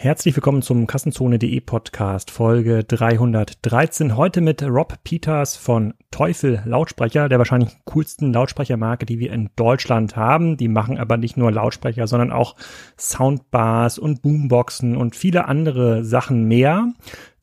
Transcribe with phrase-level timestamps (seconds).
[0.00, 4.16] Herzlich willkommen zum Kassenzone.de Podcast Folge 313.
[4.16, 10.14] Heute mit Rob Peters von Teufel Lautsprecher, der wahrscheinlich coolsten Lautsprechermarke, die wir in Deutschland
[10.14, 10.56] haben.
[10.56, 12.54] Die machen aber nicht nur Lautsprecher, sondern auch
[12.96, 16.92] Soundbars und Boomboxen und viele andere Sachen mehr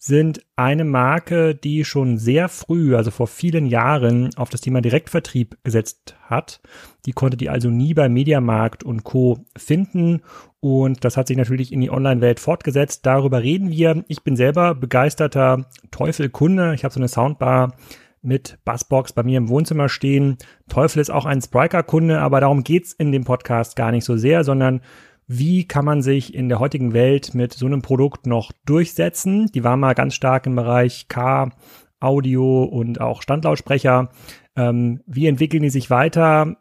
[0.05, 5.57] sind eine Marke, die schon sehr früh, also vor vielen Jahren, auf das Thema Direktvertrieb
[5.63, 6.61] gesetzt hat.
[7.07, 9.39] Die konnte die also nie bei Mediamarkt und Co.
[9.57, 10.21] finden.
[10.59, 13.07] Und das hat sich natürlich in die Online-Welt fortgesetzt.
[13.07, 14.05] Darüber reden wir.
[14.07, 16.75] Ich bin selber begeisterter Teufel-Kunde.
[16.75, 17.73] Ich habe so eine Soundbar
[18.21, 20.37] mit Bassbox bei mir im Wohnzimmer stehen.
[20.69, 24.43] Teufel ist auch ein Spriker-Kunde, aber darum geht's in dem Podcast gar nicht so sehr,
[24.43, 24.81] sondern
[25.27, 29.47] wie kann man sich in der heutigen Welt mit so einem Produkt noch durchsetzen?
[29.53, 31.51] Die war mal ganz stark im Bereich K,
[31.99, 34.09] Audio und auch Standlautsprecher.
[34.55, 36.57] Ähm, wie entwickeln die sich weiter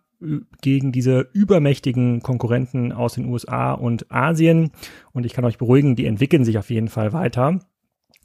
[0.63, 4.71] gegen diese übermächtigen Konkurrenten aus den USA und Asien?
[5.13, 7.61] Und ich kann euch beruhigen, die entwickeln sich auf jeden Fall weiter.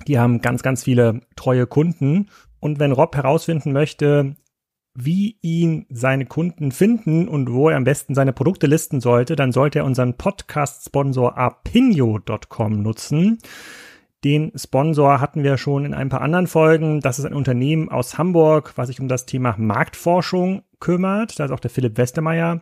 [0.08, 2.30] Die haben ganz, ganz viele treue Kunden.
[2.61, 4.35] Und wenn Rob herausfinden möchte,
[5.05, 9.52] wie ihn seine Kunden finden und wo er am besten seine Produkte listen sollte, dann
[9.52, 13.39] sollte er unseren Podcast-Sponsor apinio.com nutzen.
[14.23, 17.00] Den Sponsor hatten wir schon in ein paar anderen Folgen.
[17.00, 21.39] Das ist ein Unternehmen aus Hamburg, was sich um das Thema Marktforschung kümmert.
[21.39, 22.59] Da ist auch der Philipp Westermeier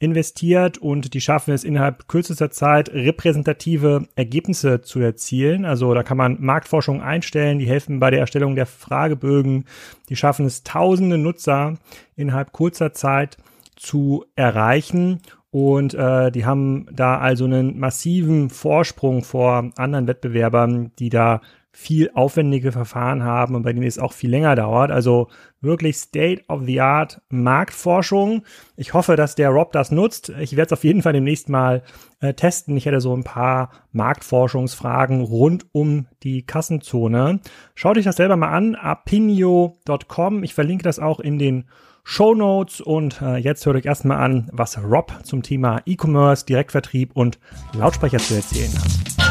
[0.00, 5.64] investiert und die schaffen es innerhalb kürzester Zeit repräsentative Ergebnisse zu erzielen.
[5.64, 9.64] Also da kann man Marktforschung einstellen, die helfen bei der Erstellung der Fragebögen,
[10.08, 11.74] die schaffen es tausende Nutzer
[12.14, 13.38] innerhalb kurzer Zeit
[13.74, 21.08] zu erreichen und äh, die haben da also einen massiven Vorsprung vor anderen Wettbewerbern, die
[21.08, 21.40] da
[21.80, 24.90] viel aufwendige Verfahren haben und bei denen es auch viel länger dauert.
[24.90, 25.28] Also
[25.60, 28.42] wirklich State of the Art Marktforschung.
[28.76, 30.30] Ich hoffe, dass der Rob das nutzt.
[30.40, 31.84] Ich werde es auf jeden Fall demnächst mal
[32.18, 32.76] äh, testen.
[32.76, 37.38] Ich hätte so ein paar Marktforschungsfragen rund um die Kassenzone.
[37.76, 38.74] Schaut euch das selber mal an.
[38.74, 40.42] apinio.com.
[40.42, 41.66] Ich verlinke das auch in den
[42.02, 47.12] Show Notes und äh, jetzt hört euch erstmal an, was Rob zum Thema E-Commerce, Direktvertrieb
[47.14, 47.38] und
[47.72, 49.27] Lautsprecher zu erzählen hat.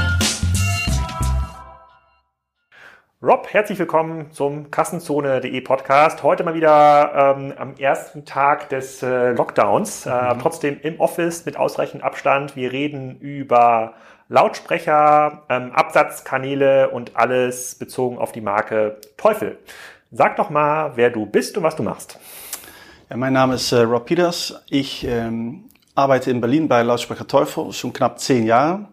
[3.19, 6.21] Rob, herzlich willkommen zum Kassenzone.de Podcast.
[6.21, 10.39] Heute mal wieder ähm, am ersten Tag des äh, Lockdowns, äh, mhm.
[10.39, 12.55] trotzdem im Office mit ausreichend Abstand.
[12.55, 13.95] Wir reden über
[14.29, 19.57] Lautsprecher, ähm, Absatzkanäle und alles bezogen auf die Marke Teufel.
[20.11, 22.19] Sag doch mal, wer du bist und was du machst.
[23.09, 24.61] Ja, mein Name ist äh, Rob Peters.
[24.69, 25.63] Ich ähm,
[25.95, 28.89] arbeite in Berlin bei Lautsprecher Teufel schon knapp zehn Jahre.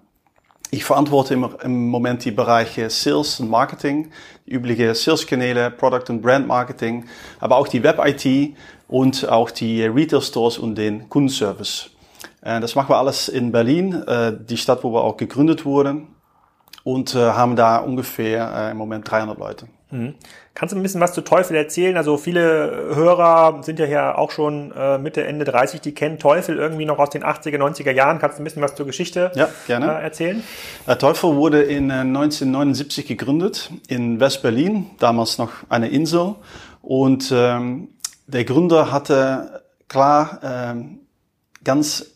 [0.71, 4.11] Ich verantworte im, im Moment die Bereiche Sales und Marketing,
[4.47, 7.07] die übliche Sales-Kanäle, Product und Brand Marketing,
[7.39, 8.57] aber auch die Web-IT
[8.89, 11.91] und auch die Retail-Stores und den Kundenservice.
[12.41, 16.09] Das machen wir alles in Berlin, äh, die Stadt, wo wir auch gegründet wurden
[16.83, 19.67] und haben da ungefähr im Moment 300 Leute.
[19.91, 20.15] Mhm.
[20.55, 21.97] Kannst du ein bisschen was zu Teufel erzählen?
[21.97, 26.59] Also viele Hörer sind ja hier auch schon äh, Mitte, Ende 30, die kennen Teufel
[26.59, 28.19] irgendwie noch aus den 80er, 90er Jahren.
[28.19, 29.87] Kannst du ein bisschen was zur Geschichte ja, gerne.
[29.87, 30.43] Äh, erzählen?
[30.87, 36.35] Äh, Teufel wurde in 1979 äh, gegründet in West-Berlin, damals noch eine Insel.
[36.83, 37.89] Und ähm,
[38.27, 41.01] der Gründer hatte klar ähm,
[41.63, 42.14] ganz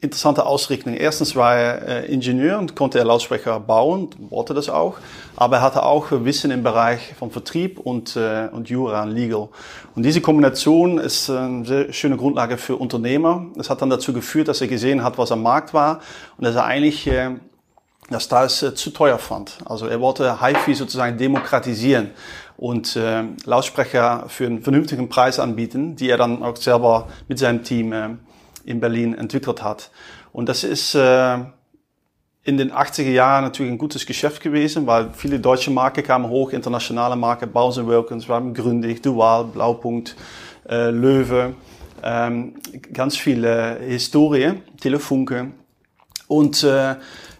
[0.00, 0.94] interessante Ausrichtung.
[0.94, 4.96] Erstens war er äh, Ingenieur und konnte er Lautsprecher bauen, wollte das auch.
[5.36, 9.48] Aber er hatte auch Wissen im Bereich von Vertrieb und, äh, und Jura und Legal.
[9.94, 13.46] Und diese Kombination ist eine sehr schöne Grundlage für Unternehmer.
[13.56, 16.00] Das hat dann dazu geführt, dass er gesehen hat, was am Markt war
[16.36, 17.30] und dass er eigentlich äh,
[18.10, 19.58] das da es äh, zu teuer fand.
[19.64, 22.10] Also er wollte HiFi sozusagen demokratisieren
[22.56, 27.64] und äh, Lautsprecher für einen vernünftigen Preis anbieten, die er dann auch selber mit seinem
[27.64, 28.10] Team äh,
[28.66, 29.90] in Berlin entwickelt hat.
[30.32, 31.38] Und das ist äh,
[32.46, 36.52] in den 80er Jahren natürlich ein gutes Geschäft gewesen, weil viele deutsche Marken kamen hoch,
[36.52, 40.14] internationale Marken, Bowers Wilkins, Gründig, Dual, Blaupunkt,
[40.68, 41.54] äh, Löwe,
[42.02, 42.54] ähm,
[42.92, 45.52] ganz viele Historie, Telefunke.
[46.28, 46.92] Und äh,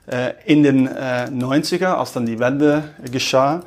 [0.07, 3.63] äh in den äh, 90er, als dann die Wende geschah,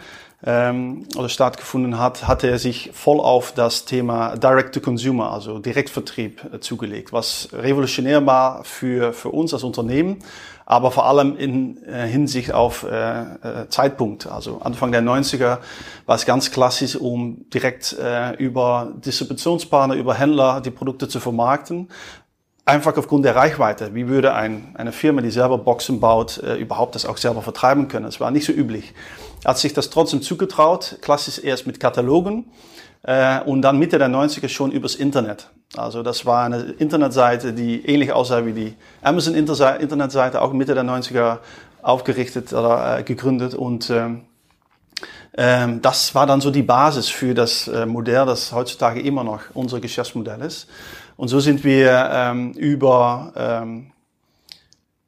[0.46, 6.60] ähm, oder stattgefunden hat, hatte er sich voll auf das Thema Direct-to-Consumer, also Direktvertrieb, äh,
[6.60, 10.20] zugelegt, was revolutionär war für, für uns als Unternehmen,
[10.66, 14.28] aber vor allem in äh, Hinsicht auf äh, äh, Zeitpunkt.
[14.28, 15.58] Also Anfang der 90er
[16.06, 21.90] war es ganz klassisch, um direkt äh, über Distributionspartner, über Händler die Produkte zu vermarkten
[22.70, 23.94] einfach aufgrund der Reichweite.
[23.96, 27.88] Wie würde ein, eine Firma, die selber Boxen baut, äh, überhaupt das auch selber vertreiben
[27.88, 28.06] können?
[28.06, 28.94] Das war nicht so üblich.
[29.44, 32.46] Er hat sich das trotzdem zugetraut, klassisch erst mit Katalogen
[33.04, 35.50] äh, und dann Mitte der 90er schon übers Internet.
[35.76, 40.84] Also das war eine Internetseite, die ähnlich aussah wie die Amazon Internetseite, auch Mitte der
[40.84, 41.40] 90er
[41.82, 44.22] aufgerichtet oder äh, gegründet und ähm,
[45.38, 49.42] ähm, das war dann so die Basis für das äh, Modell, das heutzutage immer noch
[49.54, 50.68] unser Geschäftsmodell ist.
[51.20, 53.92] Und so sind wir ähm, über ähm,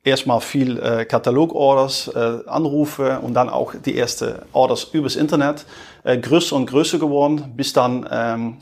[0.03, 5.65] erstmal viel äh, Katalogorders, äh, Anrufe und dann auch die erste Orders übers Internet
[6.03, 8.57] äh, größer und größer geworden, bis dann ähm,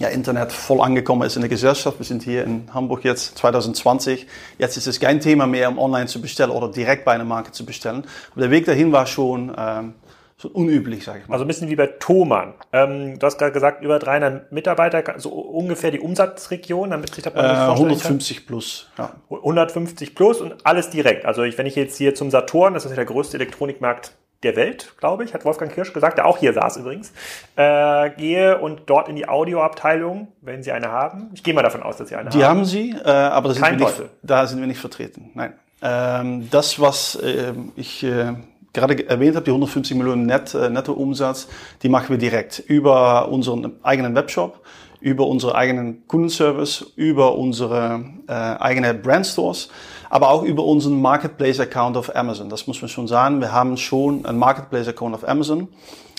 [0.00, 2.00] ja, Internet voll angekommen ist in der Gesellschaft.
[2.00, 4.26] Wir sind hier in Hamburg jetzt 2020.
[4.58, 7.52] Jetzt ist es kein Thema mehr, um online zu bestellen oder direkt bei einer Marke
[7.52, 8.02] zu bestellen.
[8.32, 9.94] Aber der Weg dahin war schon ähm,
[10.40, 11.34] so unüblich, sage ich mal.
[11.34, 12.54] Also ein bisschen wie bei Thomann.
[12.72, 17.34] Ähm, du hast gerade gesagt, über 300 Mitarbeiter, so ungefähr die Umsatzregion, damit sich das
[17.34, 18.46] mal äh, 150 kann.
[18.46, 18.88] plus.
[18.96, 19.12] Ja.
[19.28, 21.26] 150 plus und alles direkt.
[21.26, 24.56] Also ich, wenn ich jetzt hier zum Saturn, das ist ja der größte Elektronikmarkt der
[24.56, 27.12] Welt, glaube ich, hat Wolfgang Kirsch gesagt, der auch hier saß übrigens,
[27.56, 31.28] äh, gehe und dort in die Audioabteilung, wenn Sie eine haben.
[31.34, 32.64] Ich gehe mal davon aus, dass Sie eine die haben.
[32.64, 35.32] Die haben Sie, äh, aber sind nicht, da sind wir nicht vertreten.
[35.34, 35.52] Nein.
[35.82, 38.32] Ähm, das, was äh, ich äh,
[38.72, 41.48] gerade erwähnt habe, die 150 Millionen Net, äh, Nettoumsatz,
[41.82, 44.60] die machen wir direkt über unseren eigenen Webshop,
[45.00, 49.70] über unseren eigenen Kundenservice, über unsere äh, eigene Brandstores,
[50.10, 52.48] aber auch über unseren Marketplace-Account auf Amazon.
[52.48, 53.40] Das muss man schon sagen.
[53.40, 55.68] Wir haben schon einen Marketplace-Account auf Amazon,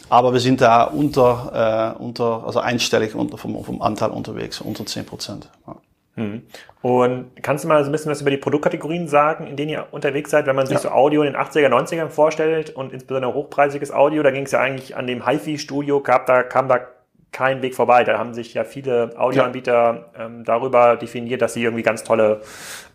[0.09, 4.85] aber wir sind da unter, äh, unter also einstellig unter vom, vom Anteil unterwegs, unter
[4.85, 5.49] 10 Prozent.
[5.67, 5.75] Ja.
[6.15, 6.43] Hm.
[6.81, 9.87] Und kannst du mal so ein bisschen was über die Produktkategorien sagen, in denen ihr
[9.91, 10.81] unterwegs seid, wenn man sich ja.
[10.81, 14.59] so Audio in den 80er, 90ern vorstellt und insbesondere hochpreisiges Audio, da ging es ja
[14.59, 16.79] eigentlich an dem HiFi-Studio, gab da, kam da
[17.31, 18.03] kein Weg vorbei.
[18.03, 20.25] Da haben sich ja viele Audioanbieter ja.
[20.25, 22.41] ähm, darüber definiert, dass sie irgendwie ganz tolle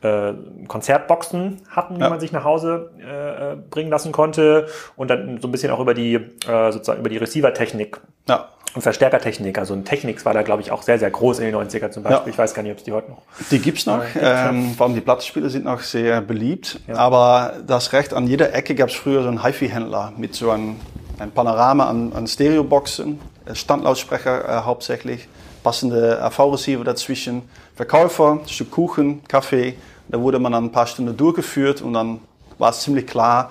[0.03, 0.35] äh,
[0.69, 2.11] Konzertboxen hatten, die ja.
[2.11, 4.67] man sich nach Hause äh, äh, bringen lassen konnte
[4.97, 7.99] und dann so ein bisschen auch über die äh, sozusagen über die Receiver-Technik
[8.29, 8.49] ja.
[8.77, 9.59] Und Verstärkertechnik.
[9.59, 12.03] Also ein Technics war da glaube ich auch sehr sehr groß in den 90er zum
[12.03, 12.27] Beispiel.
[12.27, 12.31] Ja.
[12.31, 13.23] Ich weiß gar nicht, ob es die heute noch.
[13.51, 14.03] Die gibt's noch.
[14.15, 16.81] Äh, ähm, vor allem die Plattenspiele sind noch sehr beliebt.
[16.95, 20.77] Aber das Recht an jeder Ecke gab es früher so einen HiFi-Händler mit so einem
[21.19, 25.29] ein Panorama an, an Stereoboxen äh, Standlautsprecher äh, hauptsächlich,
[25.63, 27.43] passende AV-Receiver dazwischen,
[27.75, 29.75] Verkäufer, Stück Kuchen, Kaffee.
[30.09, 32.21] Da wurde man dann ein paar Stunden durchgeführt und dann
[32.59, 33.51] war es ziemlich klar,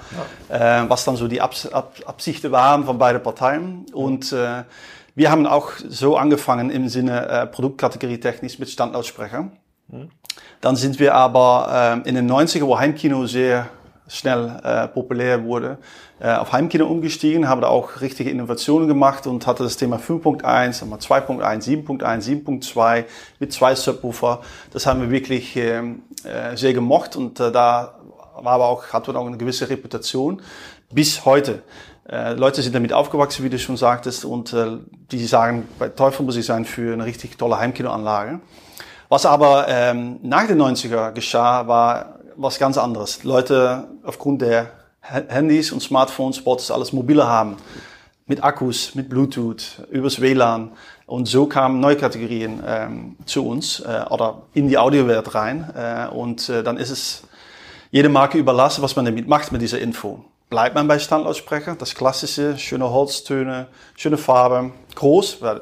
[0.49, 0.83] ja.
[0.83, 3.85] äh, was dann so die Abs Ab Absichten waren von beiden Parteien.
[3.93, 4.63] Und äh,
[5.15, 9.49] wir haben auch so angefangen im Sinne äh, Produktkategorie technisch mit Standlautsprecher.
[9.87, 10.09] Mhm.
[10.61, 13.69] Dann sind wir aber äh, in den 90er, wo Heimkino sehr
[14.07, 15.77] schnell äh, populär wurde,
[16.19, 20.83] äh, auf Heimkino umgestiegen, habe da auch richtige Innovationen gemacht und hatte das Thema 5.1,
[20.83, 23.05] 2.1, 7.1, 7.2
[23.39, 24.41] mit zwei Subwoofer.
[24.71, 27.95] Das haben wir wirklich äh, äh, sehr gemocht und äh, da
[28.35, 30.41] war aber auch, hat man auch eine gewisse Reputation
[30.91, 31.63] bis heute.
[32.07, 34.77] Äh, Leute sind damit aufgewachsen, wie du schon sagtest, und äh,
[35.11, 38.39] die sagen, bei Teufel muss ich sein für eine richtig tolle Heimkinoanlage.
[39.09, 43.23] Was aber ähm, nach den 90er geschah, war was ganz anderes.
[43.23, 44.71] Leute aufgrund der
[45.01, 47.57] Handys und Smartphones es alles mobiler haben.
[48.27, 50.71] Mit Akkus, mit Bluetooth, übers WLAN.
[51.05, 55.71] Und so kamen neue Kategorien ähm, zu uns äh, oder in die Audiowelt rein.
[55.75, 57.23] Äh, und äh, dann ist es
[57.91, 60.25] jede Marke überlassen, was man damit macht mit dieser Info.
[60.55, 63.67] Bleibt man bei Standlautsprecher, das klassische, schöne Holztöne,
[63.97, 65.59] schöne Farbe, groß, weil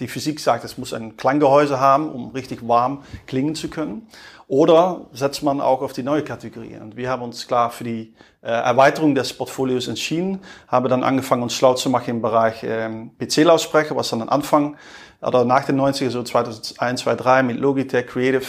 [0.00, 4.08] die Physik sagt, es muss ein Klanggehäuse haben, um richtig warm klingen zu können.
[4.48, 6.76] Oder setzt man auch auf die neue Kategorie?
[6.78, 11.44] Und wir haben uns klar für die äh, Erweiterung des Portfolios entschieden, haben dann angefangen,
[11.44, 14.76] uns schlau zu machen im Bereich ähm, PC-Lautsprecher, was dann am Anfang
[15.20, 18.46] oder nach den 90er, so 2001, 2003 mit Logitech Creative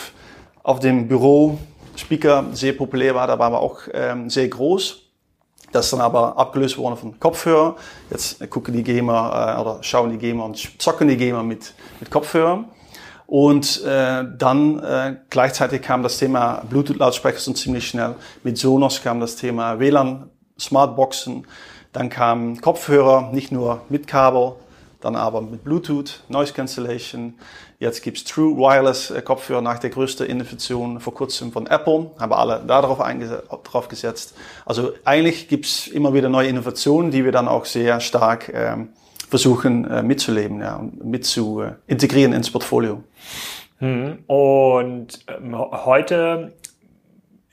[0.63, 1.59] auf dem Büro
[1.95, 5.02] Speaker sehr populär war, da waren wir auch ähm, sehr groß.
[5.73, 7.75] Das ist dann aber abgelöst worden von Kopfhörer.
[8.09, 12.09] Jetzt gucken die Gamer äh, oder schauen die Gamer und zocken die Gamer mit, mit
[12.11, 12.65] Kopfhörern.
[13.25, 18.15] Und äh, dann äh, gleichzeitig kam das Thema Bluetooth-Lautsprecher so ziemlich schnell.
[18.43, 21.47] Mit Sonos kam das Thema WLAN, Smartboxen.
[21.91, 24.53] Dann kamen Kopfhörer, nicht nur mit Kabel,
[25.03, 27.33] dann aber mit Bluetooth, Noise Cancellation.
[27.79, 32.11] Jetzt gibt's True Wireless äh, Kopfhörer nach der größten Innovation vor kurzem von Apple.
[32.17, 32.99] Haben alle darauf
[33.63, 34.35] drauf gesetzt.
[34.65, 38.89] Also eigentlich gibt's immer wieder neue Innovationen, die wir dann auch sehr stark ähm,
[39.29, 43.03] versuchen äh, mitzuleben ja, und mit zu äh, integrieren ins Portfolio.
[43.79, 44.19] Hm.
[44.27, 46.53] Und ähm, heute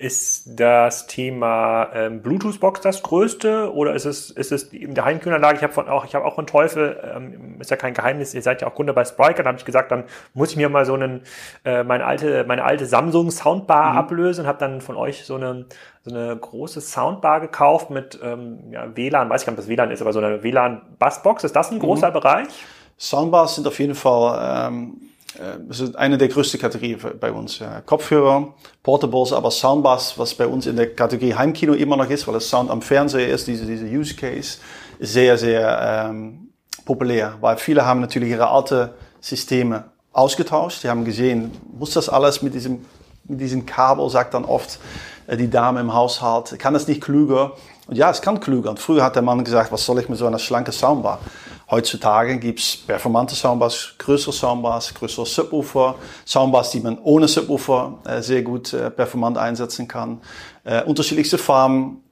[0.00, 5.58] ist das Thema ähm, Bluetooth-Box das größte oder ist es, ist es in der Heimkühlanlage?
[5.58, 8.40] Ich habe von auch, ich habe auch von Teufel, ähm, ist ja kein Geheimnis, ihr
[8.40, 10.86] seid ja auch Kunde bei Spriker, da habe ich gesagt, dann muss ich mir mal
[10.86, 11.20] so einen,
[11.66, 13.98] äh, meine alte, meine alte Samsung Soundbar mhm.
[13.98, 15.66] ablösen und habe dann von euch so eine,
[16.02, 19.68] so eine große Soundbar gekauft mit ähm, ja, WLAN, weiß ich gar nicht, ob das
[19.68, 21.44] WLAN ist, aber so eine WLAN-Bassbox.
[21.44, 22.14] Ist das ein großer mhm.
[22.14, 22.48] Bereich?
[22.96, 25.09] Soundbars sind auf jeden Fall ähm,
[25.68, 27.60] das ist eine der größten Kategorien bei uns.
[27.86, 32.34] Kopfhörer, Portables, aber Soundbars, was bei uns in der Kategorie Heimkino immer noch ist, weil
[32.34, 34.58] das Sound am Fernseher ist, diese, diese Use Case,
[34.98, 36.50] sehr, sehr ähm,
[36.84, 40.82] populär, weil viele haben natürlich ihre alte Systeme ausgetauscht.
[40.82, 42.84] Die haben gesehen, muss das alles mit diesem,
[43.24, 44.78] mit diesem Kabel, sagt dann oft
[45.26, 47.52] äh, die Dame im Haushalt, kann das nicht klüger?
[47.86, 48.70] Und ja, es kann klüger.
[48.70, 51.20] Und früher hat der Mann gesagt, was soll ich mit so einer schlanken Soundbar?
[51.70, 55.94] Heutzutage gibt's performante Soundbars, größere Soundbars, größere Subwoofer,
[56.26, 60.20] Soundbars, die man ohne Subwoofer äh, sehr gut äh, performant einsetzen kann,
[60.64, 62.02] äh, unterschiedlichste Farben,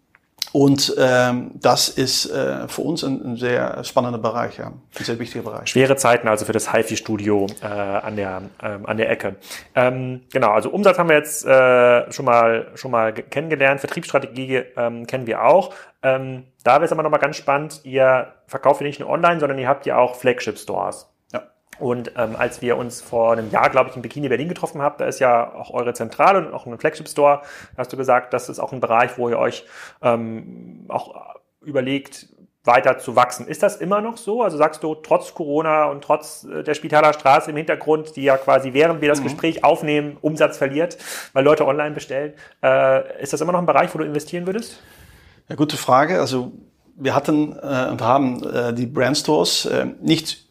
[0.52, 5.18] und ähm, das ist äh, für uns ein, ein sehr spannender Bereich, ja, ein sehr
[5.18, 5.68] wichtiger Bereich.
[5.68, 9.36] Schwere Zeiten also für das HiFi-Studio äh, an der ähm, an der Ecke.
[9.74, 15.06] Ähm, genau, also Umsatz haben wir jetzt äh, schon mal schon mal kennengelernt, Vertriebsstrategie ähm,
[15.06, 15.74] kennen wir auch.
[16.02, 17.80] Ähm, da wäre es aber nochmal ganz spannend.
[17.84, 21.08] Ihr verkauft nicht nur online, sondern ihr habt ja auch Flagship-Stores.
[21.78, 24.96] Und ähm, als wir uns vor einem Jahr, glaube ich, in Bikini Berlin getroffen haben,
[24.98, 27.42] da ist ja auch eure Zentrale und auch ein Flagship Store,
[27.74, 29.64] da hast du gesagt, das ist auch ein Bereich, wo ihr euch
[30.02, 32.28] ähm, auch überlegt,
[32.64, 33.48] weiter zu wachsen.
[33.48, 34.42] Ist das immer noch so?
[34.42, 38.36] Also sagst du, trotz Corona und trotz äh, der Spitaler Straße im Hintergrund, die ja
[38.36, 39.24] quasi während wir das mhm.
[39.24, 40.98] Gespräch aufnehmen, Umsatz verliert,
[41.32, 44.82] weil Leute online bestellen, äh, ist das immer noch ein Bereich, wo du investieren würdest?
[45.48, 46.20] Ja, gute Frage.
[46.20, 46.52] Also
[46.94, 50.47] wir hatten äh, und haben äh, die Brandstores äh, nicht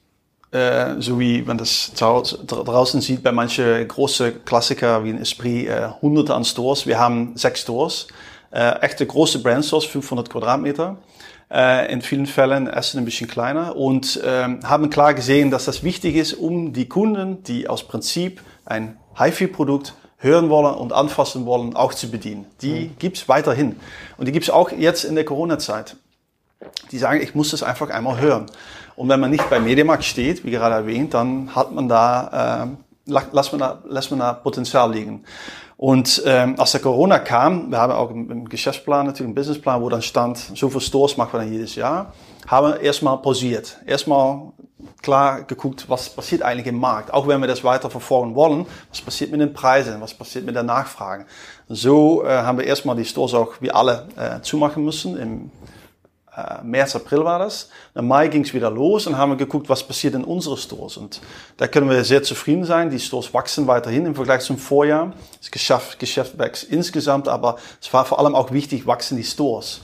[0.58, 5.90] äh, so wie man das draußen sieht bei manchen großen Klassiker wie ein Esprit, äh,
[6.02, 6.86] hunderte an Stores.
[6.86, 8.08] Wir haben sechs Stores,
[8.52, 10.98] äh, echte große Brandstores, 500 Quadratmeter.
[11.50, 15.82] Äh, in vielen Fällen Essen ein bisschen kleiner und ähm, haben klar gesehen, dass das
[15.82, 21.76] wichtig ist, um die Kunden, die aus Prinzip ein HiFi-Produkt hören wollen und anfassen wollen,
[21.76, 22.46] auch zu bedienen.
[22.62, 22.96] Die mhm.
[23.00, 23.78] gibt's weiterhin.
[24.18, 25.96] Und die gibt's auch jetzt in der Corona-Zeit.
[26.92, 28.48] Die sagen, ich muss das einfach einmal hören.
[28.98, 32.68] Und wenn man nicht bei Mediamarkt steht, wie gerade erwähnt, dann hat man da,
[33.06, 35.24] äh, lässt, man da lässt man da Potenzial liegen.
[35.78, 39.90] Und ähm, als der Corona kam, wir haben auch einen Geschäftsplan, natürlich einen Businessplan, wo
[39.90, 42.14] dann stand, so viele Stores machen wir dann jedes Jahr,
[42.48, 43.78] haben wir erstmal pausiert.
[43.86, 44.52] Erstmal
[45.04, 47.14] klar geguckt, was passiert eigentlich im Markt.
[47.14, 50.56] Auch wenn wir das weiter verfolgen wollen, was passiert mit den Preisen, was passiert mit
[50.56, 51.28] der Nachfrage.
[51.70, 55.52] So äh, haben wir erstmal die Stores auch wie alle äh, zumachen müssen im
[56.64, 57.70] März, April war das.
[57.96, 60.98] Im Mai ging es wieder los und haben wir geguckt, was passiert in unseren Stores.
[60.98, 61.20] Und
[61.58, 62.92] da können wir sehr zufrieden sein.
[62.92, 65.14] Die Stores wachsen weiterhin im Vergleich zum Vorjahr.
[65.40, 69.82] Das Geschäft, Geschäft wächst insgesamt, aber es war vor allem auch wichtig, wachsen die Stores.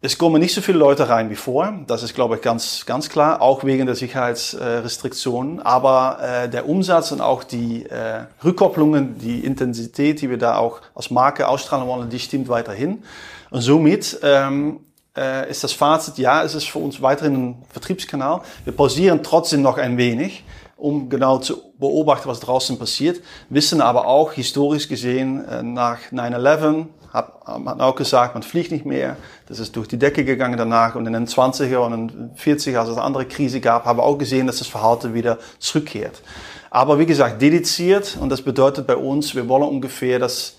[0.00, 1.74] Es kommen nicht so viele Leute rein wie vor.
[1.88, 5.60] Das ist, glaube ich, ganz, ganz klar, auch wegen der Sicherheitsrestriktionen.
[5.60, 10.82] Aber äh, der Umsatz und auch die äh, Rückkopplungen, die Intensität, die wir da auch
[10.94, 13.02] als Marke ausstrahlen wollen, die stimmt weiterhin.
[13.50, 14.80] Und somit ähm,
[15.18, 18.42] äh, ist das Fazit, ja, es ist für uns weiterhin ein Vertriebskanal.
[18.64, 20.44] Wir pausieren trotzdem noch ein wenig,
[20.76, 23.20] um genau zu beobachten, was draußen passiert.
[23.50, 28.84] Wissen aber auch, historisch gesehen, äh, nach 9-11 hat man auch gesagt, man fliegt nicht
[28.84, 29.16] mehr.
[29.46, 30.94] Das ist durch die Decke gegangen danach.
[30.94, 34.02] Und in den 20er und den 40er, als es eine andere Krise gab, haben wir
[34.02, 36.22] auch gesehen, dass das Verhalten wieder zurückkehrt.
[36.70, 38.18] Aber wie gesagt, dediziert.
[38.20, 40.56] Und das bedeutet bei uns, wir wollen ungefähr, dass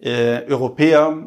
[0.00, 1.26] äh, Europäer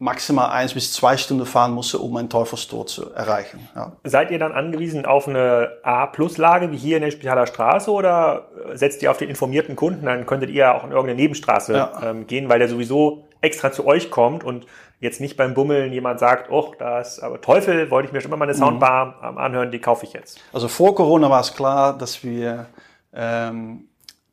[0.00, 3.68] maximal eins bis zwei Stunden fahren musste, um ein Teufelstor zu erreichen.
[3.76, 3.92] Ja.
[4.02, 9.02] Seid ihr dann angewiesen auf eine A-Plus-Lage wie hier in der Spitaler Straße oder setzt
[9.02, 10.06] ihr auf den informierten Kunden?
[10.06, 12.00] Dann könntet ihr auch in irgendeine Nebenstraße ja.
[12.02, 14.66] ähm, gehen, weil der sowieso extra zu euch kommt und
[15.00, 18.30] jetzt nicht beim Bummeln jemand sagt, oh, da ist aber Teufel, wollte ich mir schon
[18.30, 18.58] immer mal eine mhm.
[18.58, 19.36] Soundbar mhm.
[19.36, 20.40] anhören, die kaufe ich jetzt.
[20.54, 22.66] Also vor Corona war es klar, dass wir
[23.12, 23.89] ähm,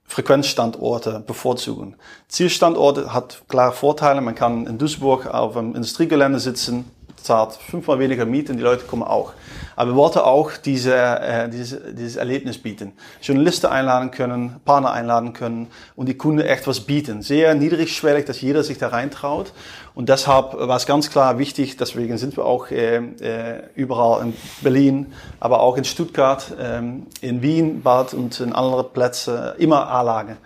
[0.07, 1.95] Frequenzstandorte bevorzugen.
[2.29, 4.21] Zielstandorte hat klare Vorteile.
[4.21, 6.89] Man kann in Duisburg auf einem Industriegelände sitzen,
[7.27, 9.33] zahlt fünfmal weniger Miete und die Leute kommen auch.
[9.75, 12.93] Aber wir wollten auch diese, äh, dieses, dieses Erlebnis bieten.
[13.21, 17.21] Journalisten einladen können, Partner einladen können und die Kunden echt was bieten.
[17.21, 19.53] Sehr niedrigschwellig, dass jeder sich da reintraut.
[19.93, 24.33] Und deshalb war es ganz klar wichtig, deswegen sind wir auch äh, äh, überall in
[24.61, 26.79] Berlin, aber auch in Stuttgart, äh,
[27.21, 30.37] in Wien bald und in anderen Plätzen immer A-Lage.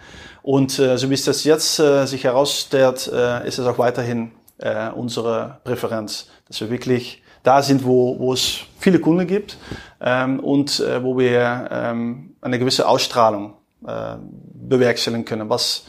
[0.41, 4.31] Und äh, so wie es das jetzt äh, sich herausstellt, äh, ist es auch weiterhin
[4.57, 9.57] äh, unsere Präferenz, dass wir wirklich da sind, wo, wo es viele Kunden gibt
[10.01, 13.53] ähm, und äh, wo wir ähm, eine gewisse Ausstrahlung
[13.87, 14.15] äh,
[14.53, 15.49] bewerkstelligen können.
[15.49, 15.85] Was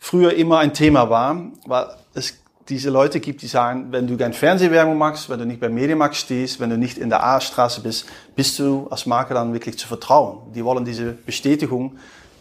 [0.00, 4.32] früher immer ein Thema war, war es diese Leute gibt, die sagen, wenn du kein
[4.32, 8.06] Fernsehwerbung machst, wenn du nicht beim Medienmarkt stehst, wenn du nicht in der A-Straße bist,
[8.34, 10.52] bist du als Marke dann wirklich zu vertrauen.
[10.56, 11.98] Die wollen diese Bestätigung,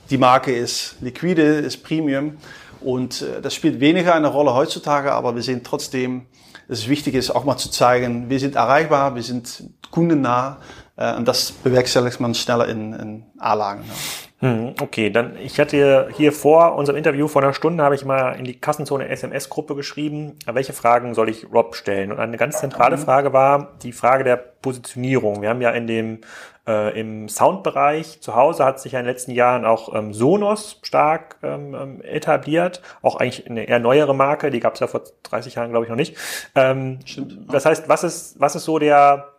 [0.10, 2.38] die Marke ist liquide, ist Premium
[2.81, 6.27] und äh, das spielt weniger eine Rolle heutzutage, aber wir sehen trotzdem,
[6.67, 10.57] dass es wichtig ist, auch mal zu zeigen, wir sind erreichbar, wir sind kundennah
[10.95, 13.83] äh, und das bewerkstelligt man schneller in, in A-Lagen.
[13.88, 14.28] Ja.
[14.41, 18.31] Hm, okay, dann ich hatte hier vor unserem Interview vor einer Stunde habe ich mal
[18.39, 22.12] in die Kassenzone SMS-Gruppe geschrieben, welche Fragen soll ich Rob stellen?
[22.13, 23.01] Und eine ganz zentrale mhm.
[23.01, 25.41] Frage war die Frage der Positionierung.
[25.41, 26.22] Wir haben ja in dem
[26.65, 30.79] äh, im Soundbereich zu Hause hat sich ja in den letzten Jahren auch ähm, Sonos
[30.84, 35.03] stark ähm, ähm etabliert, auch eigentlich eine eher neuere Marke, die gab es ja vor
[35.24, 36.15] 30 Jahren glaube ich noch nicht.
[36.55, 37.53] Ähm, Stimmt.
[37.53, 39.34] Das heißt, was ist was ist so der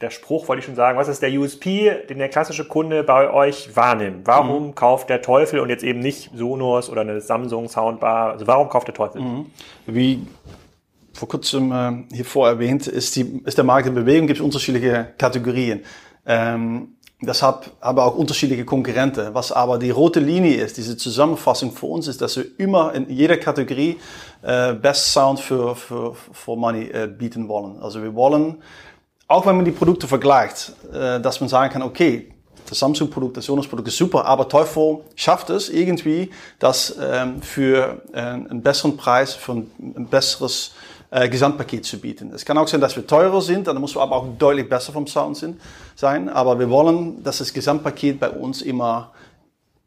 [0.00, 3.32] der Spruch wollte ich schon sagen, was ist der USP, den der klassische Kunde bei
[3.32, 4.26] euch wahrnimmt?
[4.26, 4.74] Warum mhm.
[4.74, 8.32] kauft der Teufel und jetzt eben nicht Sonos oder eine Samsung Soundbar?
[8.32, 9.20] Also warum kauft der Teufel?
[9.20, 9.46] Mhm.
[9.86, 10.26] Wie
[11.12, 14.44] vor kurzem äh, hier vor erwähnt, ist, die, ist der Markt in Bewegung, gibt es
[14.44, 15.84] unterschiedliche Kategorien.
[16.26, 19.32] Ähm, deshalb haben wir auch unterschiedliche Konkurrenten.
[19.32, 23.08] Was aber die rote Linie ist, diese Zusammenfassung für uns ist, dass wir immer in
[23.08, 23.96] jeder Kategorie
[24.42, 27.78] äh, Best Sound für, für, für Money äh, bieten wollen.
[27.80, 28.56] Also wir wollen
[29.28, 32.30] auch wenn man die Produkte vergleicht, äh, dass man sagen kann, okay,
[32.68, 38.20] das Samsung-Produkt, das Sonos-Produkt ist super, aber Teufel schafft es irgendwie, das ähm, für äh,
[38.20, 40.72] einen besseren Preis, für ein, besseres
[41.10, 42.32] äh, Gesamtpaket zu bieten.
[42.34, 44.92] Es kann auch sein, dass wir teurer sind, dann muss wir aber auch deutlich besser
[44.92, 45.60] vom Sound sind,
[45.94, 49.12] sein, aber wir wollen, dass das Gesamtpaket bei uns immer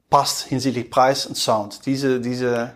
[0.09, 1.85] passt hinsichtlich Preis und Sound.
[1.85, 2.71] Diese, diese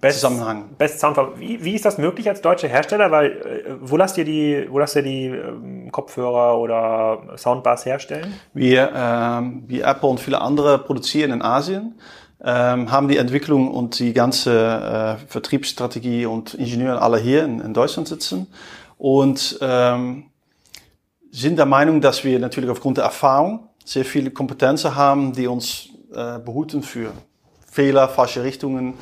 [0.00, 0.76] Best, Zusammenhang.
[0.78, 1.18] Best Sound.
[1.38, 3.10] Wie, wie ist das möglich als deutscher Hersteller?
[3.10, 8.34] Weil äh, wo lasst ihr die, wo lasst ihr die ähm, Kopfhörer oder Soundbars herstellen?
[8.54, 11.98] Wir, ähm, wie Apple und viele andere produzieren in Asien,
[12.44, 17.74] ähm, haben die Entwicklung und die ganze äh, Vertriebsstrategie und Ingenieure alle hier in, in
[17.74, 18.46] Deutschland sitzen
[18.98, 20.26] und ähm,
[21.32, 25.88] sind der Meinung, dass wir natürlich aufgrund der Erfahrung sehr viele Kompetenzen haben, die uns
[26.14, 27.12] äh, behuten für
[27.68, 28.94] Fehler, falsche Richtungen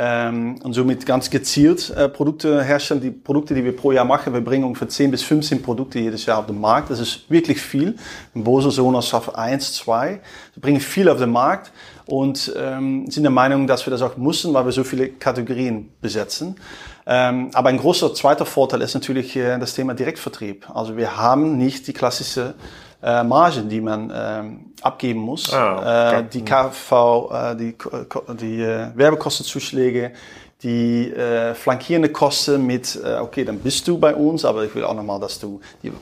[0.00, 3.00] ähm, und somit ganz gezielt äh, Produkte herstellen.
[3.00, 6.24] Die Produkte, die wir pro Jahr machen, wir bringen ungefähr 10 bis 15 Produkte jedes
[6.24, 6.90] Jahr auf den Markt.
[6.90, 7.96] Das ist wirklich viel.
[8.32, 10.20] Bose Sonos auf 1, 2.
[10.54, 11.72] Wir bringen viel auf den Markt
[12.06, 15.88] und ähm, sind der Meinung, dass wir das auch müssen, weil wir so viele Kategorien
[16.00, 16.54] besetzen.
[17.04, 20.70] Ähm, aber ein großer zweiter Vorteil ist natürlich äh, das Thema Direktvertrieb.
[20.72, 22.54] Also wir haben nicht die klassische
[23.02, 25.52] äh, Margen, die man ähm, abgeben muss.
[25.52, 26.20] Ah, okay.
[26.20, 27.74] äh, die KV, äh, die,
[28.40, 30.12] die äh, Werbekostenzuschläge,
[30.62, 34.84] die äh, flankierende Kosten mit, äh, okay, dann bist du bei uns, aber ich will
[34.84, 35.92] auch nochmal, dass du die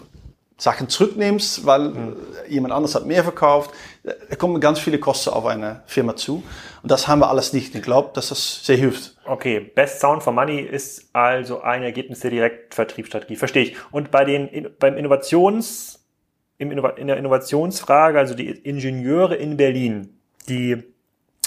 [0.59, 2.17] Sachen zurücknimmst, weil mhm.
[2.49, 3.73] jemand anders hat mehr verkauft.
[4.03, 6.43] Da kommen ganz viele Kosten auf eine Firma zu.
[6.83, 7.75] Und das haben wir alles nicht.
[7.75, 9.17] Ich glaube, dass das sehr hilft.
[9.27, 13.37] Okay, Best Sound for Money ist also ein Ergebnis der Direktvertriebsstrategie.
[13.37, 13.77] Verstehe ich.
[13.91, 16.06] Und bei den, beim Innovations,
[16.59, 20.83] in der Innovationsfrage, also die Ingenieure in Berlin, die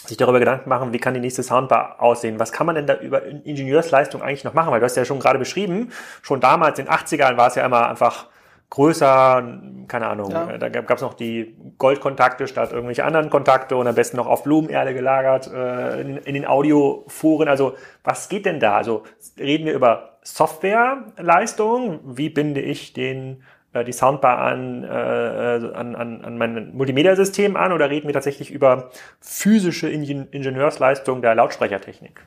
[0.06, 2.40] sich darüber Gedanken machen, wie kann die nächste Soundbar aussehen?
[2.40, 4.72] Was kann man denn da über Ingenieursleistung eigentlich noch machen?
[4.72, 5.90] Weil du hast ja schon gerade beschrieben,
[6.22, 8.28] schon damals in den 80ern war es ja immer einfach
[8.70, 10.58] größer, keine Ahnung, ja.
[10.58, 14.44] da gab es noch die Goldkontakte statt irgendwelche anderen Kontakte und am besten noch auf
[14.44, 17.48] Blumenerde gelagert äh, in, in den Audioforen.
[17.48, 18.78] Also was geht denn da?
[18.78, 19.04] Also
[19.40, 22.00] reden wir über Softwareleistung?
[22.04, 27.72] Wie binde ich den äh, die Soundbar an, äh, an, an, an mein Multimedia-System an
[27.72, 32.22] oder reden wir tatsächlich über physische Ingenieursleistung der Lautsprechertechnik?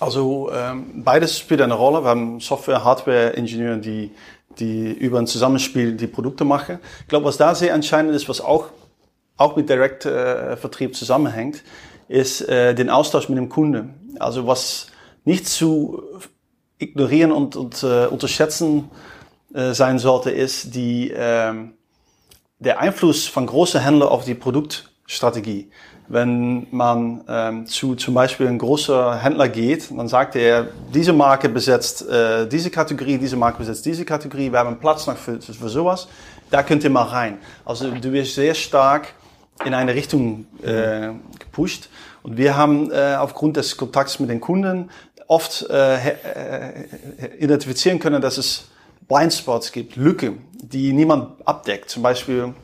[0.00, 2.02] Also ähm, beides spielt eine Rolle.
[2.02, 4.10] Wir haben Software-, Hardware-Ingenieure, die,
[4.58, 6.78] die über ein Zusammenspiel die Produkte machen.
[7.00, 8.66] Ich glaube, was da sehr entscheidend ist, was auch,
[9.36, 11.62] auch mit Direct-Vertrieb äh, zusammenhängt,
[12.08, 14.16] ist äh, den Austausch mit dem Kunden.
[14.18, 14.88] Also was
[15.24, 16.02] nicht zu
[16.78, 18.90] ignorieren und, und äh, unterschätzen
[19.52, 21.74] äh, sein sollte, ist die, ähm,
[22.58, 25.70] der Einfluss von großen Händlern auf die Produktstrategie.
[26.06, 31.48] Wenn man ähm, zu zum Beispiel ein großer Händler geht, dann sagt er, diese Marke
[31.48, 35.68] besetzt äh, diese Kategorie, diese Marke besetzt diese Kategorie, wir haben Platz noch für, für
[35.68, 36.08] sowas,
[36.50, 37.38] da könnt ihr mal rein.
[37.64, 39.14] Also du wirst sehr stark
[39.64, 41.88] in eine Richtung äh, gepusht.
[42.22, 44.90] Und wir haben äh, aufgrund des Kontakts mit den Kunden
[45.26, 46.86] oft äh, äh,
[47.38, 48.68] identifizieren können, dass es
[49.08, 51.90] Blindspots gibt, Lücken, die niemand abdeckt.
[51.90, 52.54] Zum Beispiel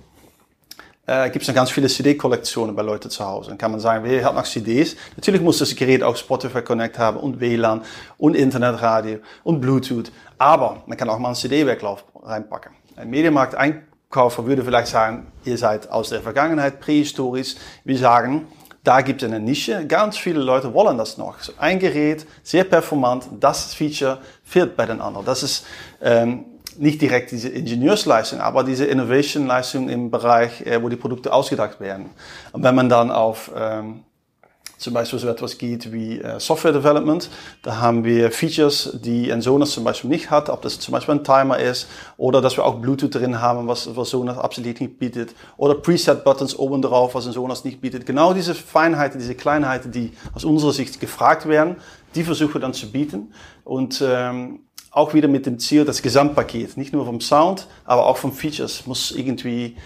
[1.07, 3.51] äh, gibt es noch ganz viele CD-Kollektionen bei Leuten zu Hause.
[3.51, 4.97] Dann kann man sagen, wer hat noch CDs?
[5.17, 7.83] Natürlich muss das Gerät auch Spotify Connect haben und WLAN
[8.17, 10.13] und Internetradio und Bluetooth.
[10.39, 12.73] Aber man kann auch mal einen CD-Weglauf reinpacken.
[12.97, 17.57] Ein Medienmarkt-Einkäufer würde vielleicht sagen, ihr seid aus der Vergangenheit prähistorisch.
[17.85, 18.47] Wir sagen,
[18.83, 19.87] da gibt es eine Nische.
[19.87, 21.37] Ganz viele Leute wollen das noch.
[21.59, 25.27] Ein Gerät, sehr performant, das Feature fehlt bei den anderen.
[25.27, 25.67] Das ist
[26.01, 26.47] ähm,
[26.79, 32.11] nicht direkt diese Ingenieursleistung, aber diese Innovation-Leistung im Bereich, äh, wo die Produkte ausgedacht werden.
[32.53, 34.05] Und wenn man dann auf ähm,
[34.81, 37.29] zum Beispiel so etwas geht wie äh, Software Development.
[37.63, 41.17] Da haben wir Features, die ein Sonos zum Beispiel nicht hat, ob das zum Beispiel
[41.17, 44.99] ein Timer ist oder dass wir auch Bluetooth drin haben, was, was Sonos absolut nicht
[44.99, 48.07] bietet oder Preset-Buttons oben drauf, was ein Sonos nicht bietet.
[48.07, 51.77] Genau diese Feinheiten, diese Kleinheiten, die aus unserer Sicht gefragt werden,
[52.15, 56.77] die versuchen wir dann zu bieten und ähm, auch wieder mit dem Ziel, das Gesamtpaket,
[56.77, 59.77] nicht nur vom Sound, aber auch vom Features, muss irgendwie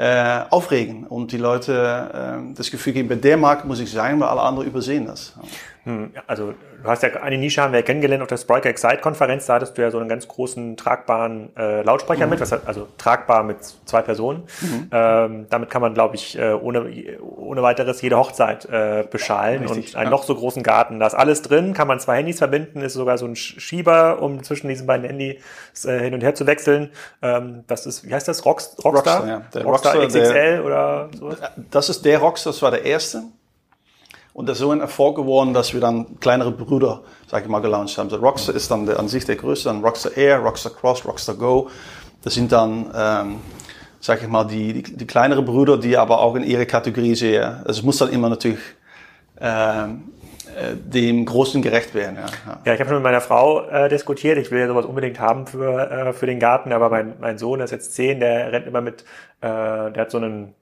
[0.00, 4.18] äh, aufregen und die Leute äh, das Gefühl geben, bei der Marke muss ich sein,
[4.18, 5.34] weil alle anderen übersehen das.
[5.84, 9.54] Hm, also du hast ja eine Nische haben wir kennengelernt auf der Spriker Excite-Konferenz, da
[9.54, 12.30] hattest du ja so einen ganz großen tragbaren äh, Lautsprecher mhm.
[12.30, 14.44] mit, was, also tragbar mit zwei Personen.
[14.60, 14.88] Mhm.
[14.92, 19.94] Ähm, damit kann man, glaube ich, äh, ohne, ohne weiteres jede Hochzeit äh, beschallen Richtig,
[19.94, 20.10] und einen ja.
[20.10, 21.00] noch so großen Garten.
[21.00, 24.42] Da ist alles drin, kann man zwei Handys verbinden, ist sogar so ein Schieber, um
[24.42, 25.42] zwischen diesen beiden Handys
[25.84, 26.90] äh, hin und her zu wechseln.
[27.22, 28.44] Ähm, das ist, wie heißt das?
[28.44, 29.20] Rockst, Rockstar?
[29.20, 29.42] Rockstar, ja.
[29.54, 31.34] Der Rockstar, Rockstar XXL der, oder so?
[31.70, 33.22] Das ist der Rockstar, das war der erste.
[34.40, 37.60] Und das ist so ein Erfolg geworden, dass wir dann kleinere Brüder, sag ich mal,
[37.60, 38.08] gelauncht haben.
[38.08, 41.34] So Rockstar ist dann der, an sich der größte, dann Rockstar Air, Rockstar Cross, Rockstar
[41.34, 41.68] Go.
[42.24, 43.36] Das sind dann, ähm,
[44.00, 47.58] sag ich mal, die, die, die kleinere Brüder, die aber auch in ihre Kategorie sehr,
[47.66, 48.60] also es muss dann immer natürlich
[49.38, 50.04] ähm,
[50.56, 52.16] äh, dem Großen gerecht werden.
[52.16, 52.60] Ja, ja.
[52.64, 54.38] ja ich habe schon mit meiner Frau äh, diskutiert.
[54.38, 57.58] Ich will ja sowas unbedingt haben für, äh, für den Garten, aber mein, mein Sohn,
[57.58, 59.02] der ist jetzt zehn, der rennt immer mit,
[59.42, 60.54] äh, der hat so einen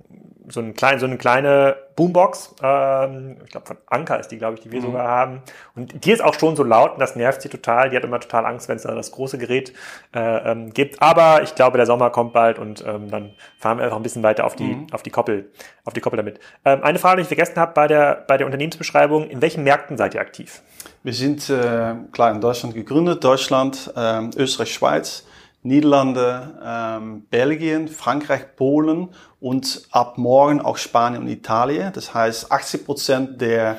[0.51, 4.55] so, ein klein, so eine kleine Boombox, ähm, ich glaube von Anker ist die, glaube
[4.55, 4.87] ich, die wir mhm.
[4.87, 5.43] sogar haben.
[5.75, 7.91] Und die ist auch schon so laut und das nervt sie total.
[7.91, 9.73] Die hat immer total Angst, wenn es da das große Gerät
[10.15, 11.03] äh, ähm, gibt.
[11.03, 14.23] Aber ich glaube, der Sommer kommt bald und ähm, dann fahren wir einfach ein bisschen
[14.23, 14.87] weiter auf die, mhm.
[14.93, 15.51] auf die Koppel,
[15.85, 16.41] auf die Koppel damit.
[16.65, 19.97] Ähm, eine Frage, die ich vergessen habe bei der, bei der Unternehmensbeschreibung, in welchen Märkten
[19.97, 20.63] seid ihr aktiv?
[21.03, 25.25] Wir sind äh, klar in Deutschland gegründet, Deutschland, äh, Österreich, Schweiz.
[25.63, 29.09] Niederlande, ähm, Belgien, Frankreich, Polen
[29.41, 31.93] und ab morgen auch Spanien und Italien.
[31.93, 33.79] Das heißt, 80 Prozent der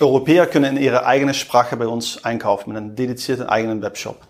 [0.00, 4.20] Europäer können in ihre eigene Sprache bei uns einkaufen mit einem dedizierten eigenen Webshop.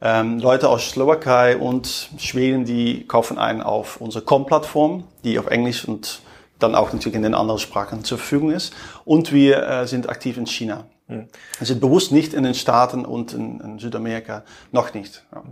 [0.00, 5.84] Ähm, Leute aus Slowakei und Schweden, die kaufen einen auf unsere Com-Plattform, die auf Englisch
[5.84, 6.22] und
[6.58, 8.72] dann auch natürlich in den anderen Sprachen zur Verfügung ist.
[9.04, 10.86] Und wir äh, sind aktiv in China.
[11.06, 11.26] Wir
[11.66, 15.24] sind bewusst nicht in den Staaten und in, in Südamerika, noch nicht.
[15.32, 15.42] Ja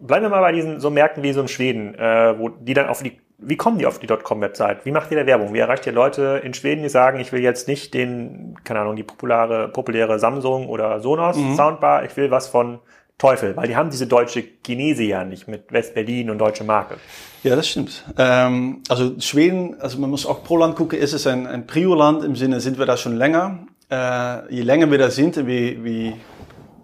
[0.00, 2.88] bleiben wir mal bei diesen so Märkten wie so in Schweden, äh, wo die dann
[2.88, 4.84] auf die, wie kommen die auf die .com-Website?
[4.84, 5.54] Wie macht ihr da Werbung?
[5.54, 8.96] Wie erreicht ihr Leute in Schweden, die sagen, ich will jetzt nicht den, keine Ahnung,
[8.96, 11.56] die populäre, populäre Samsung oder Sonos mhm.
[11.56, 12.80] Soundbar, ich will was von
[13.18, 16.98] Teufel, weil die haben diese deutsche Genese ja nicht mit West-Berlin und deutsche Marke.
[17.42, 18.04] Ja, das stimmt.
[18.16, 22.22] Ähm, also Schweden, also man muss auch pro Land gucken, ist es ein, ein Prio-Land
[22.22, 23.66] im Sinne, sind wir da schon länger?
[23.90, 26.14] Äh, je länger wir da sind, wie, wie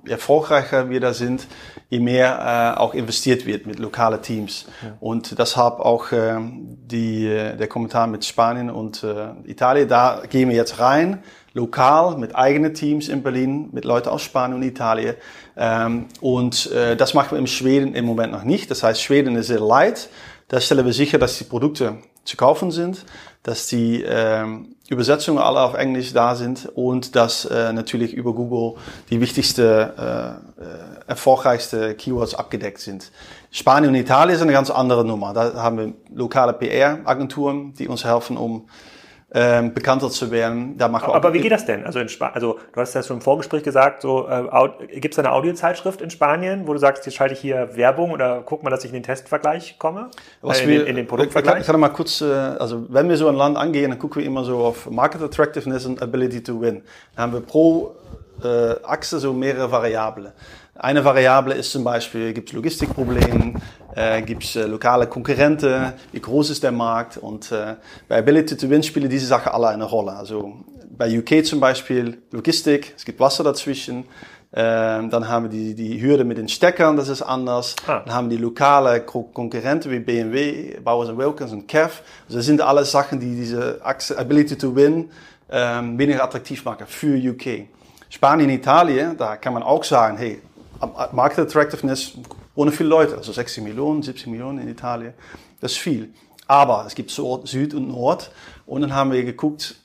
[0.08, 1.46] erfolgreicher wir da sind,
[1.88, 4.66] je mehr äh, auch investiert wird mit lokalen Teams.
[4.82, 4.96] Ja.
[5.00, 10.48] Und deshalb auch äh, die, äh, der Kommentar mit Spanien und äh, Italien, da gehen
[10.48, 15.14] wir jetzt rein, lokal mit eigenen Teams in Berlin, mit Leuten aus Spanien und Italien.
[15.56, 18.70] Ähm, und äh, das machen wir in Schweden im Moment noch nicht.
[18.70, 20.08] Das heißt, Schweden ist sehr light.
[20.48, 23.04] Da stellen wir sicher, dass die Produkte zu kaufen sind,
[23.42, 28.79] dass die ähm, Übersetzungen alle auf Englisch da sind und dass äh, natürlich über Google
[29.09, 29.94] die wichtigste,
[30.59, 30.66] äh, äh,
[31.07, 33.11] erfolgreichste Keywords abgedeckt sind.
[33.51, 35.33] Spanien und Italien ist eine ganz andere Nummer.
[35.33, 38.68] Da haben wir lokale PR-Agenturen, die uns helfen, um
[39.37, 40.79] ähm, bekannter zu werden.
[40.79, 41.85] Da machen Aber wie geht das denn?
[41.85, 45.18] Also, in Spa also du hast ja schon im Vorgespräch gesagt, so äh, gibt es
[45.18, 48.70] eine Audiozeitschrift in Spanien, wo du sagst, jetzt schalte ich hier Werbung oder guck mal,
[48.70, 50.11] dass ich in den Testvergleich komme?
[50.40, 51.61] Was äh, in, wir, in den Produktvergleich?
[51.62, 54.27] Ich kann, mal kurz, äh, also wenn wir so ein Land angehen, dann gucken wir
[54.27, 56.83] immer so auf Market Attractiveness und Ability to Win.
[57.16, 57.97] Dann haben wir pro
[58.42, 60.33] äh, Achse so mehrere Variablen.
[60.76, 63.54] Eine Variable ist zum Beispiel, gibt es Logistikprobleme,
[63.94, 67.76] äh, gibt es äh, lokale Konkurrenten, wie groß ist der Markt und äh,
[68.08, 70.12] bei Ability to Win spielen diese Sachen alle eine Rolle.
[70.12, 74.04] Also bei UK zum Beispiel Logistik, es gibt Wasser dazwischen,
[74.52, 77.76] ähm, dann haben wir die, die Hürde mit den Steckern, das ist anders.
[77.87, 78.02] Ah.
[78.04, 82.02] Dann haben wir die lokale Konkurrenten wie BMW, Bowers Wilkins und Kev.
[82.26, 85.08] Also das sind alles Sachen, die diese Ability to Win
[85.50, 87.68] ähm, weniger attraktiv machen für UK.
[88.08, 90.40] Spanien, Italien, da kann man auch sagen, hey,
[91.12, 92.12] Market Attractiveness
[92.55, 95.14] ohne viele Leute, also 60 Millionen, 70 Millionen in Italien,
[95.61, 96.12] das ist viel.
[96.47, 98.31] Aber es gibt Süd und Nord
[98.66, 99.77] und dann haben wir geguckt,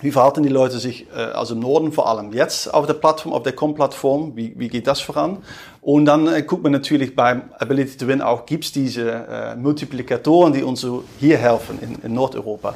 [0.00, 3.32] wie verhalten die Leute sich, äh, also im Norden vor allem, jetzt auf der Plattform,
[3.32, 5.38] auf der Com-Plattform, wie, wie geht das voran?
[5.80, 9.56] Und dann äh, guckt man natürlich beim Ability to Win auch, gibt es diese äh,
[9.56, 12.74] Multiplikatoren, die uns so hier helfen in, in Nordeuropa.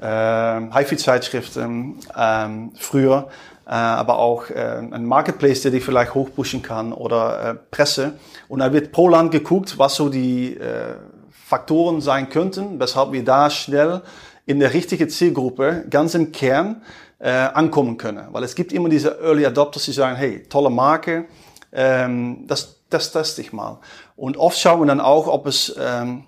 [0.00, 3.28] Ähm, HiFi-Zeitschriften ähm, früher
[3.70, 8.14] aber auch äh, ein Marketplace, der dich vielleicht hochpushen kann oder äh, Presse.
[8.48, 10.94] Und da wird pro Land geguckt, was so die äh,
[11.30, 14.02] Faktoren sein könnten, weshalb wir da schnell
[14.46, 16.82] in der richtigen Zielgruppe ganz im Kern
[17.18, 18.28] äh, ankommen können.
[18.32, 21.24] Weil es gibt immer diese Early Adopters, die sagen, hey, tolle Marke,
[21.72, 23.78] ähm, das, das teste ich mal.
[24.16, 26.24] Und oft schauen wir dann auch, ob es ähm,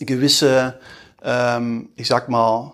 [0.00, 0.80] gewisse,
[1.22, 2.72] ähm, ich sag mal,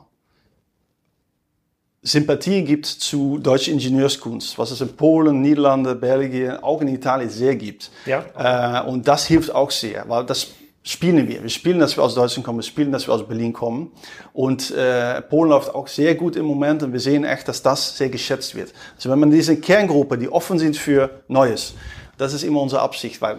[2.05, 7.55] Sympathie gibt zu deutscher Ingenieurskunst, was es in Polen, Niederlande, Belgien, auch in Italien sehr
[7.55, 7.93] gibt.
[8.07, 8.83] Ja.
[8.83, 10.49] Äh, und das hilft auch sehr, weil das
[10.83, 11.43] spielen wir.
[11.43, 13.93] Wir spielen, dass wir aus Deutschland kommen, wir spielen, dass wir aus Berlin kommen.
[14.33, 17.97] Und äh, Polen läuft auch sehr gut im Moment und wir sehen echt, dass das
[17.97, 18.73] sehr geschätzt wird.
[18.97, 21.75] Also wenn man diese Kerngruppe, die offen sind für Neues,
[22.19, 23.39] das ist immer unsere Absicht, weil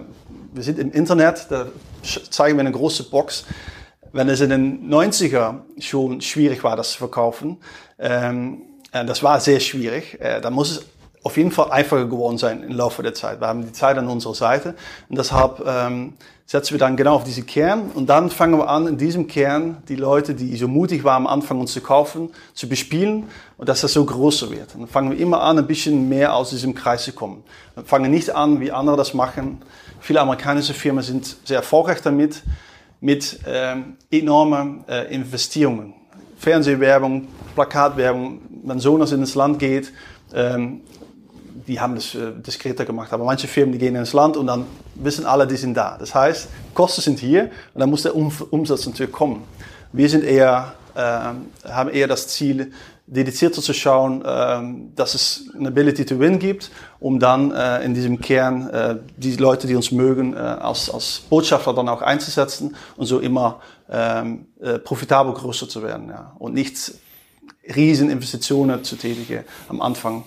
[0.53, 1.67] wir sind im Internet, da
[2.29, 3.45] zeigen wir eine große Box.
[4.13, 7.57] Wenn es in den 90er schon schwierig war, das zu verkaufen,
[7.97, 10.85] ähm, äh, das war sehr schwierig, äh, dann muss es
[11.23, 13.41] auf jeden Fall einfacher geworden sein im Laufe der Zeit.
[13.41, 14.75] Wir haben die Zeit an unserer Seite
[15.09, 16.13] und deshalb ähm,
[16.45, 19.81] setzen wir dann genau auf diese Kern und dann fangen wir an, in diesem Kern
[19.87, 23.81] die Leute, die so mutig waren am Anfang uns zu kaufen, zu bespielen und dass
[23.81, 24.75] das so größer wird.
[24.75, 27.43] Und dann fangen wir immer an, ein bisschen mehr aus diesem Kreis zu kommen.
[27.73, 29.61] Wir fangen nicht an, wie andere das machen.
[30.01, 32.43] Viele amerikanische Firmen sind sehr erfolgreich damit,
[33.03, 35.93] mit ähm, enormen äh, Investierungen.
[36.37, 39.91] Fernsehwerbung, Plakatwerbung, wenn so in ins Land geht,
[40.33, 40.79] ähm,
[41.67, 43.11] die haben das äh, diskreter gemacht.
[43.11, 45.97] Aber manche Firmen, die gehen ins Land und dann wissen alle, die sind da.
[45.97, 49.43] Das heißt, Kosten sind hier und dann muss der um Umsatz natürlich kommen.
[49.91, 50.99] Wir sind eher, äh,
[51.69, 52.71] haben eher das Ziel,
[53.05, 57.93] dedizierter zu schauen, äh, dass es eine Ability to Win gibt, um dann äh, in
[57.93, 62.75] diesem Kern äh, die Leute, die uns mögen, äh, als, als Botschafter dann auch einzusetzen
[62.95, 66.09] und so immer ähm, äh, profitabel größer zu werden.
[66.09, 66.35] Ja.
[66.39, 66.93] Und nicht
[67.75, 70.25] riesen Investitionen zu tätigen am Anfang.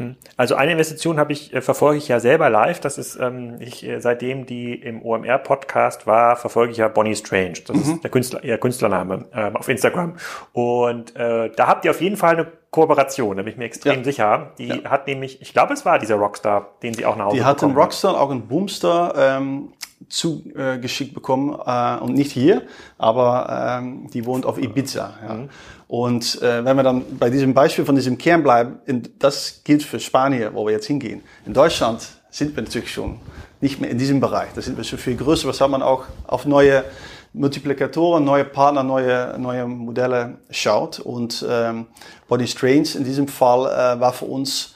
[0.00, 0.16] Hm.
[0.36, 2.80] Also eine Investition habe ich äh, verfolge ich ja selber live.
[2.80, 7.16] Das ist ähm, ich äh, seitdem die im OMR Podcast war, verfolge ich ja Bonnie
[7.16, 7.60] Strange.
[7.66, 7.82] Das mhm.
[7.82, 10.16] ist der Künstler, ihr Künstlername äh, auf Instagram.
[10.52, 13.98] Und äh, da habt ihr auf jeden Fall eine Kooperation, da bin ich mir extrem
[13.98, 14.04] ja.
[14.04, 14.52] sicher.
[14.58, 14.84] Die ja.
[14.84, 17.62] hat nämlich, ich glaube, es war dieser Rockstar, den sie auch nach Hause Die hat
[17.64, 19.14] einen Rockstar, auch einen Boomstar.
[19.16, 19.72] Ähm,
[20.10, 22.62] zugeschickt bekommen äh, und nicht hier,
[22.98, 25.14] aber ähm, die wohnt auf Ibiza.
[25.26, 25.34] Ja.
[25.34, 25.48] Mhm.
[25.88, 29.82] Und äh, wenn wir dann bei diesem Beispiel von diesem Kern bleiben, in, das gilt
[29.82, 31.22] für Spanien, wo wir jetzt hingehen.
[31.46, 33.18] In Deutschland sind wir natürlich schon
[33.60, 34.50] nicht mehr in diesem Bereich.
[34.54, 35.48] Da sind wir schon viel größer.
[35.48, 36.84] Was hat man auch auf neue
[37.32, 40.98] Multiplikatoren, neue Partner, neue, neue Modelle schaut.
[40.98, 41.86] Und ähm,
[42.28, 44.74] Body Strange in diesem Fall äh, war für uns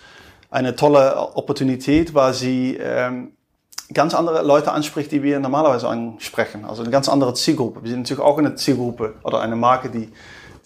[0.50, 3.32] eine tolle Opportunität, weil sie ähm,
[3.94, 6.64] ganz andere Leute anspricht, die wir normalerweise ansprechen.
[6.64, 7.82] Also eine ganz andere Zielgruppe.
[7.82, 10.12] Wir sind natürlich auch eine Zielgruppe oder eine Marke, die,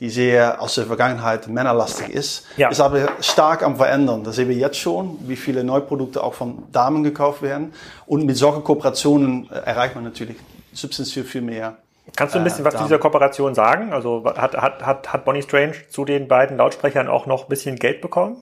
[0.00, 2.46] die sehr aus der Vergangenheit männerlastig ist.
[2.56, 2.68] Ja.
[2.68, 4.24] Ist aber stark am Verändern.
[4.24, 7.72] Das sehen wir jetzt schon, wie viele Neuprodukte auch von Damen gekauft werden.
[8.06, 10.36] Und mit solchen Kooperationen äh, erreicht man natürlich
[10.72, 11.76] substanziell viel mehr.
[12.16, 13.92] Kannst du ein bisschen äh, was zu dieser Kooperation sagen?
[13.92, 17.76] Also hat, hat, hat, hat Bonnie Strange zu den beiden Lautsprechern auch noch ein bisschen
[17.76, 18.40] Geld bekommen?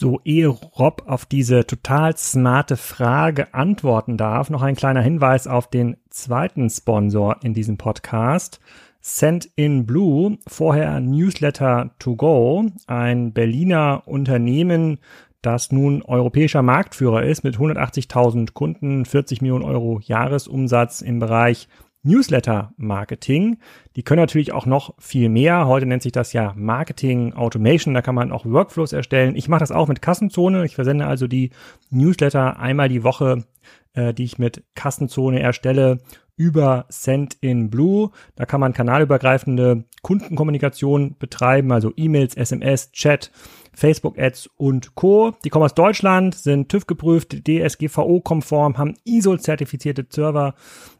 [0.00, 5.68] So, ehe Rob auf diese total smarte Frage antworten darf, noch ein kleiner Hinweis auf
[5.68, 8.60] den zweiten Sponsor in diesem Podcast.
[9.00, 14.98] Send in Blue, vorher Newsletter to Go, ein Berliner Unternehmen,
[15.42, 21.66] das nun europäischer Marktführer ist mit 180.000 Kunden, 40 Millionen Euro Jahresumsatz im Bereich
[22.08, 23.58] Newsletter-Marketing.
[23.96, 25.66] Die können natürlich auch noch viel mehr.
[25.66, 27.94] Heute nennt sich das ja Marketing Automation.
[27.94, 29.36] Da kann man auch Workflows erstellen.
[29.36, 30.64] Ich mache das auch mit Kassenzone.
[30.64, 31.50] Ich versende also die
[31.90, 33.44] Newsletter einmal die Woche,
[33.92, 35.98] äh, die ich mit Kassenzone erstelle
[36.36, 38.10] über Send in Blue.
[38.36, 43.30] Da kann man kanalübergreifende Kundenkommunikation betreiben, also E-Mails, SMS, Chat,
[43.78, 45.32] Facebook-Ads und Co.
[45.44, 50.54] Die kommen aus Deutschland, sind TÜV geprüft, DSGVO-konform, haben ISO-zertifizierte Server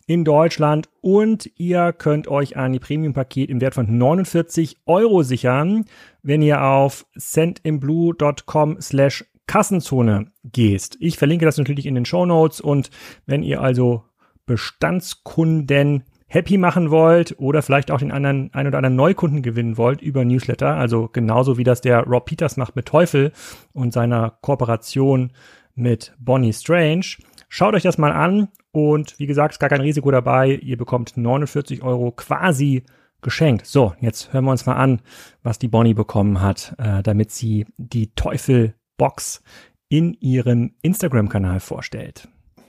[0.06, 5.84] in Deutschland und ihr könnt euch ein Premium-Paket im Wert von 49 Euro sichern,
[6.22, 10.96] wenn ihr auf sendinblue.com slash Kassenzone gehst.
[11.00, 12.90] Ich verlinke das natürlich in den Show Notes und
[13.26, 14.04] wenn ihr also
[14.46, 20.00] Bestandskunden happy machen wollt oder vielleicht auch den anderen, ein oder anderen Neukunden gewinnen wollt
[20.02, 23.32] über Newsletter, also genauso wie das der Rob Peters macht mit Teufel
[23.72, 25.32] und seiner Kooperation
[25.74, 27.16] mit Bonnie Strange,
[27.48, 30.54] Schaut euch das mal an und wie gesagt, ist gar kein Risiko dabei.
[30.54, 32.84] Ihr bekommt 49 Euro quasi
[33.22, 33.66] geschenkt.
[33.66, 35.00] So, jetzt hören wir uns mal an,
[35.42, 39.42] was die Bonnie bekommen hat, äh, damit sie die Teufel-Box
[39.88, 42.28] in ihrem Instagram-Kanal vorstellt.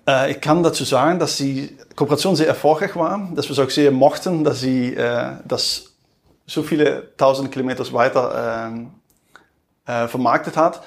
[0.10, 3.70] Äh, ich kann dazu sagen, dass die Kooperation sehr erfolgreich war, dass wir es auch
[3.70, 5.94] sehr mochten, dass sie äh, das
[6.48, 8.72] so viele tausend Kilometer weiter
[9.86, 10.82] äh, vermarktet hat.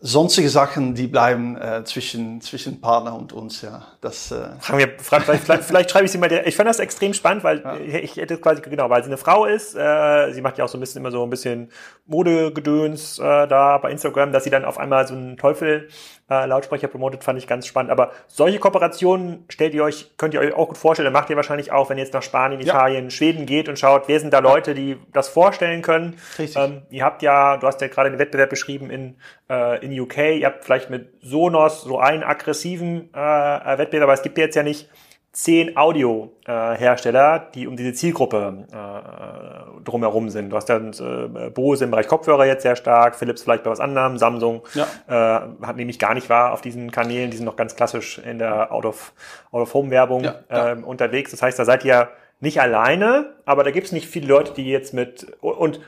[0.00, 3.82] Sonstige Sachen, die bleiben zwischen, zwischen Partner und uns, ja.
[4.00, 7.42] Das, wir, vielleicht, vielleicht, vielleicht schreibe ich sie mal, der, ich fand das extrem spannend,
[7.42, 7.76] weil ja.
[7.78, 10.80] ich hätte quasi, genau, weil sie eine Frau ist, sie macht ja auch so ein
[10.80, 11.70] bisschen immer so ein bisschen
[12.06, 15.88] Modegedöns da bei Instagram, dass sie dann auf einmal so einen Teufel
[16.30, 17.90] äh, Lautsprecher promotet, fand ich ganz spannend.
[17.90, 21.70] Aber solche Kooperationen stellt ihr euch, könnt ihr euch auch gut vorstellen, macht ihr wahrscheinlich
[21.70, 23.10] auch, wenn ihr jetzt nach Spanien, Italien, ja.
[23.10, 26.16] Schweden geht und schaut, wer sind da Leute, die das vorstellen können.
[26.38, 26.56] Richtig.
[26.56, 29.16] Ähm, ihr habt ja, du hast ja gerade den Wettbewerb beschrieben in,
[29.50, 34.22] äh, in UK, ihr habt vielleicht mit Sonos so einen aggressiven äh, Wettbewerb, aber es
[34.22, 34.88] gibt jetzt ja nicht
[35.34, 40.50] zehn Audio-Hersteller, die um diese Zielgruppe äh, drumherum sind.
[40.50, 43.80] Du hast dann äh, Bose im Bereich Kopfhörer jetzt sehr stark, Philips vielleicht bei was
[43.80, 44.86] anderem, Samsung ja.
[45.08, 48.38] äh, hat nämlich gar nicht wahr auf diesen Kanälen, die sind noch ganz klassisch in
[48.38, 50.70] der Out-of-Home-Werbung ja, ja.
[50.70, 51.32] ähm, unterwegs.
[51.32, 54.70] Das heißt, da seid ihr nicht alleine, aber da gibt es nicht viele Leute, die
[54.70, 55.80] jetzt mit und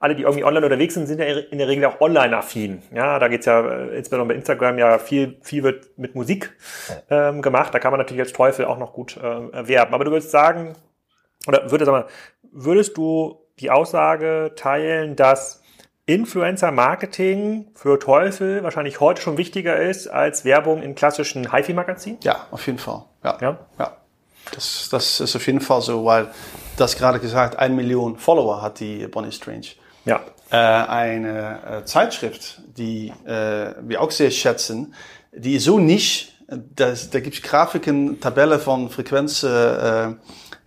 [0.00, 2.82] alle, die irgendwie online unterwegs sind, sind ja in der Regel auch online-affin.
[2.94, 6.56] Ja, da geht's ja äh, insbesondere bei Instagram ja viel, viel wird mit Musik
[7.10, 7.74] ähm, gemacht.
[7.74, 9.94] Da kann man natürlich als Teufel auch noch gut äh, werben.
[9.94, 10.76] Aber du würdest sagen,
[11.46, 12.06] oder würdest, mal,
[12.52, 15.62] würdest du die Aussage teilen, dass
[16.06, 22.20] Influencer-Marketing für Teufel wahrscheinlich heute schon wichtiger ist als Werbung in klassischen HiFi-Magazinen?
[22.22, 23.04] Ja, auf jeden Fall.
[23.24, 23.36] Ja.
[23.40, 23.58] ja?
[23.78, 23.96] ja.
[24.54, 26.28] Das, das ist auf jeden Fall so, weil
[26.76, 29.66] das gerade gesagt, eine Million Follower hat die Bonnie Strange.
[30.08, 30.20] Ja.
[30.50, 34.94] Äh, eine äh, Zeitschrift, die äh, wir auch sehr schätzen,
[35.32, 36.32] die so nicht,
[36.74, 40.16] dass, da gibt es Grafiken, Tabellen von Frequenzabläufe,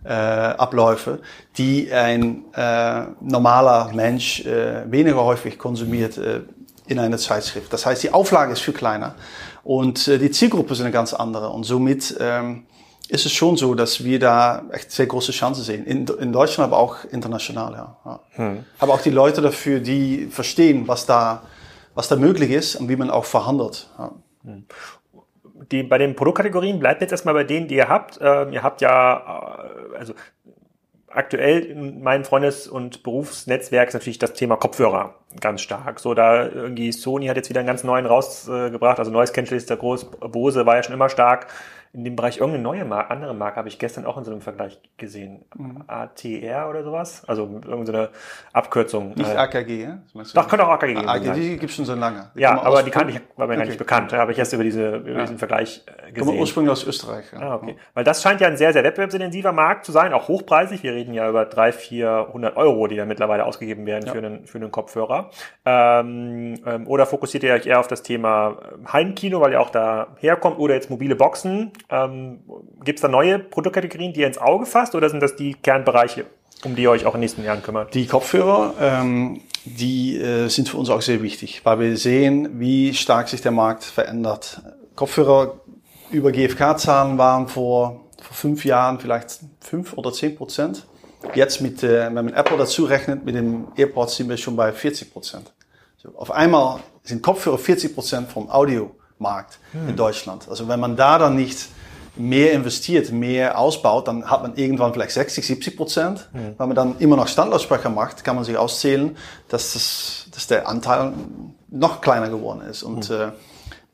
[0.04, 1.18] äh, äh,
[1.58, 6.42] die ein äh, normaler Mensch äh, weniger häufig konsumiert äh,
[6.86, 7.72] in einer Zeitschrift.
[7.72, 9.16] Das heißt, die Auflage ist viel kleiner
[9.64, 12.66] und äh, die Zielgruppe ist eine ganz andere und somit ähm,
[13.12, 15.84] ist es schon so, dass wir da echt sehr große Chancen sehen.
[15.84, 17.96] In, in Deutschland, aber auch international, ja.
[18.06, 18.20] ja.
[18.30, 18.64] Hm.
[18.78, 21.42] Aber auch die Leute dafür, die verstehen, was da,
[21.94, 23.90] was da möglich ist und wie man auch verhandelt.
[23.98, 24.12] Ja.
[24.44, 24.64] Hm.
[25.70, 28.18] Die, bei den Produktkategorien bleibt jetzt erstmal bei denen, die ihr habt.
[28.22, 29.60] Ähm, ihr habt ja,
[29.92, 30.14] äh, also
[31.08, 36.00] aktuell in meinem Freundes- und Berufsnetzwerk ist natürlich das Thema Kopfhörer ganz stark.
[36.00, 39.68] So, da irgendwie Sony hat jetzt wieder einen ganz neuen rausgebracht, also neues Cancel ist
[39.68, 41.48] der groß, Bose war ja schon immer stark
[41.94, 44.40] in dem Bereich irgendeine neue Marke, andere Marke habe ich gestern auch in so einem
[44.40, 45.44] Vergleich gesehen.
[45.54, 45.84] Mhm.
[45.86, 47.22] ATR oder sowas?
[47.26, 48.08] Also irgendeine
[48.54, 49.12] Abkürzung.
[49.14, 49.98] Nicht AKG, ja?
[50.34, 51.06] Doch, könnte auch AKG geben.
[51.08, 52.30] AKG die gibt es schon so lange.
[52.34, 53.60] Die ja, aber die kann ich, war mir okay.
[53.60, 54.10] gar nicht bekannt.
[54.10, 55.20] Da habe ich erst über, diese, über ja.
[55.20, 56.28] diesen Vergleich äh, gesehen.
[56.28, 57.26] Kommen ursprünglich aus Österreich.
[57.30, 57.40] Ja.
[57.40, 57.76] Ah, okay.
[57.92, 60.82] Weil das scheint ja ein sehr, sehr wettbewerbsintensiver Markt zu sein, auch hochpreisig.
[60.82, 64.12] Wir reden ja über 300, 400 Euro, die da mittlerweile ausgegeben werden ja.
[64.12, 65.30] für, einen, für einen Kopfhörer.
[65.66, 68.56] Ähm, ähm, oder fokussiert ihr euch eher auf das Thema
[68.90, 71.72] Heimkino, weil ihr auch da herkommt, oder jetzt mobile Boxen?
[71.90, 72.40] Ähm,
[72.84, 76.26] Gibt es da neue Produktkategorien, die ihr ins Auge fasst oder sind das die Kernbereiche,
[76.64, 77.94] um die ihr euch auch in den nächsten Jahren kümmert?
[77.94, 82.94] Die Kopfhörer, ähm, die äh, sind für uns auch sehr wichtig, weil wir sehen, wie
[82.94, 84.62] stark sich der Markt verändert.
[84.96, 85.60] Kopfhörer
[86.10, 90.86] über GfK-Zahlen waren vor, vor fünf Jahren vielleicht fünf oder zehn Prozent.
[91.34, 94.72] Jetzt mit, äh, wenn man Apple dazu rechnet, mit dem AirPods sind wir schon bei
[94.72, 95.52] 40 Prozent.
[95.96, 98.50] So, auf einmal sind Kopfhörer 40 Prozent vom
[99.22, 99.88] Audiomarkt hm.
[99.88, 100.48] in Deutschland.
[100.48, 101.68] Also wenn man da dann nicht
[102.16, 106.28] mehr investiert, mehr ausbaut, dann hat man irgendwann vielleicht 60, 70 Prozent.
[106.34, 106.54] Mhm.
[106.58, 109.16] Wenn man dann immer noch Standlautsprecher macht, kann man sich auszählen,
[109.48, 111.14] dass, das, dass der Anteil
[111.70, 112.82] noch kleiner geworden ist.
[112.82, 113.16] Und mhm.
[113.16, 113.30] äh,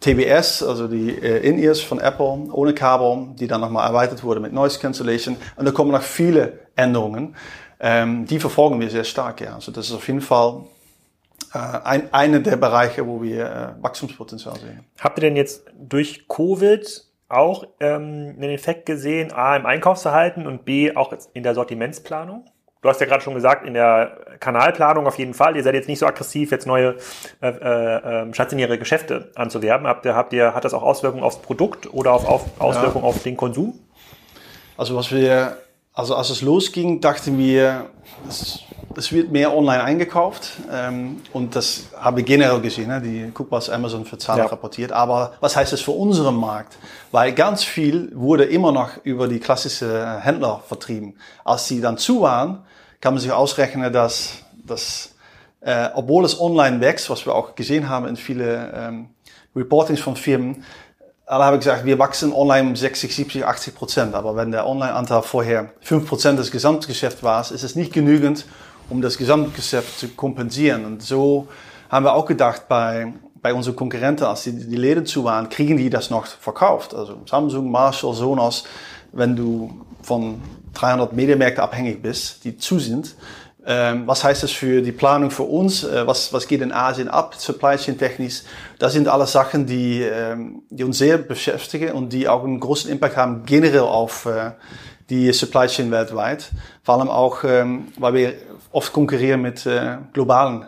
[0.01, 4.53] TBS, also die äh, In-Ears von Apple ohne Kabel, die dann nochmal erweitert wurde mit
[4.53, 5.37] Noise Cancellation.
[5.55, 7.37] Und da kommen noch viele Änderungen.
[7.79, 9.55] Ähm, die verfolgen wir sehr stark, ja.
[9.55, 10.65] Also das ist auf jeden Fall
[11.53, 13.47] ein, eine der Bereiche, wo wir
[13.79, 14.85] äh, Wachstumspotenzial sehen.
[15.01, 20.65] Habt ihr denn jetzt durch Covid auch ähm, einen Effekt gesehen, A, im Einkaufsverhalten und
[20.65, 22.45] B, auch in der Sortimentsplanung?
[22.81, 25.57] Du hast ja gerade schon gesagt, in der Kanalplanung auf jeden Fall.
[25.57, 26.97] Ihr seid jetzt nicht so aggressiv, jetzt neue
[27.43, 29.89] äh, äh, stationäre Geschäfte anzuwerben.
[29.89, 33.11] Habt ihr, habt ihr, hat das auch Auswirkungen aufs Produkt oder auf, auf Auswirkungen ja.
[33.11, 33.79] auf den Konsum?
[34.77, 35.57] Also was wir,
[35.99, 37.91] also als es losging, dachten wir,
[38.25, 38.61] das
[38.99, 42.89] es wird mehr online eingekauft ähm, und das habe ich generell gesehen.
[42.89, 43.01] Ne?
[43.01, 44.47] Die, guck, was Amazon für Zahlen ja.
[44.47, 44.91] rapportiert.
[44.91, 46.77] Aber was heißt das für unseren Markt?
[47.13, 51.15] Weil ganz viel wurde immer noch über die klassische Händler vertrieben.
[51.45, 52.65] Als sie dann zu waren,
[53.01, 55.15] kann man sich ausrechnen, dass, dass
[55.61, 59.11] äh, obwohl es online wächst, was wir auch gesehen haben in viele ähm,
[59.55, 60.65] Reportings von Firmen,
[61.29, 64.15] alle haben gesagt, wir wachsen online um 60, 70, 80 Prozent.
[64.15, 68.47] Aber wenn der Online-Anteil vorher 5 Prozent des Gesamtgeschäfts war, ist es nicht genügend,
[68.89, 70.87] um das Gesamtgeschäft zu kompensieren.
[70.87, 71.49] Und so
[71.91, 73.13] haben wir auch gedacht bei,
[73.43, 76.95] bei unseren Konkurrenten, als die, die Läden zu waren, kriegen die das noch verkauft.
[76.95, 78.65] Also Samsung, Marshall, Sonos,
[79.13, 80.41] wenn du von
[80.73, 83.17] 300 Medienmärkten abhängig bist, die zu sind,
[84.07, 85.85] was heißt das für die Planung für uns?
[85.85, 88.43] Äh, was, was geht in Asien ab, Supply Chain technisch?
[88.79, 92.91] Das sind alles Sachen, die, ähm, die uns sehr beschäftigen und die auch einen großen
[92.91, 94.53] Impact haben generell auf äh,
[95.11, 96.51] die Supply Chain weltweit.
[96.83, 98.35] Vor allem auch, ähm, weil wir
[98.73, 100.67] oft konkurrieren mit äh, globalen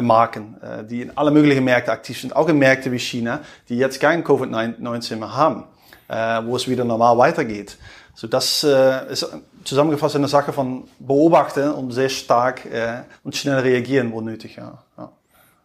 [0.00, 0.54] Marken,
[0.88, 4.22] die in alle möglichen Märkte aktiv sind, auch in Märkte wie China, die jetzt kein
[4.22, 5.64] Covid-19 mehr haben,
[6.46, 7.76] wo es wieder normal weitergeht.
[8.20, 9.26] So das äh, ist
[9.64, 14.56] zusammengefasst eine Sache von beobachten und sehr stark äh, und schnell reagieren, wo nötig.
[14.56, 14.82] Ja.
[14.98, 15.10] ja.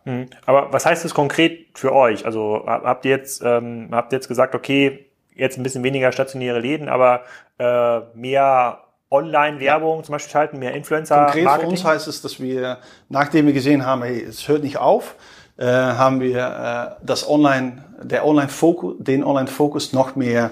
[0.05, 0.29] Mhm.
[0.45, 2.25] Aber was heißt das konkret für euch?
[2.25, 6.61] Also habt ihr jetzt ähm, habt ihr jetzt gesagt, okay, jetzt ein bisschen weniger stationäre
[6.61, 7.23] Läden, aber
[7.57, 8.79] äh, mehr
[9.11, 10.03] Online-Werbung ja.
[10.03, 11.25] zum Beispiel schalten, mehr Influencer.
[11.25, 12.77] Konkret für uns heißt es, dass wir,
[13.09, 15.15] nachdem wir gesehen haben, hey, es hört nicht auf,
[15.57, 20.51] äh, haben wir äh, das Online, der Online-Fokus, den Online-Fokus noch mehr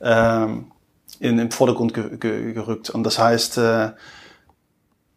[0.00, 0.71] ähm,
[1.22, 2.90] in den Vordergrund ge ge gerückt.
[2.90, 3.90] Und das heißt, äh,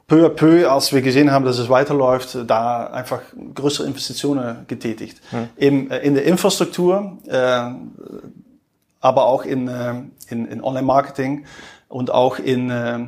[0.08, 3.22] peu à peu, als wir gesehen haben, dass es weiterläuft, da einfach
[3.56, 5.20] größere Investitionen getätigt.
[5.32, 5.50] Hm.
[5.56, 7.72] Im, äh, in der Infrastruktur, äh,
[9.02, 9.96] aber auch in, äh,
[10.30, 11.46] in, in Online-Marketing
[11.90, 13.00] und auch in äh,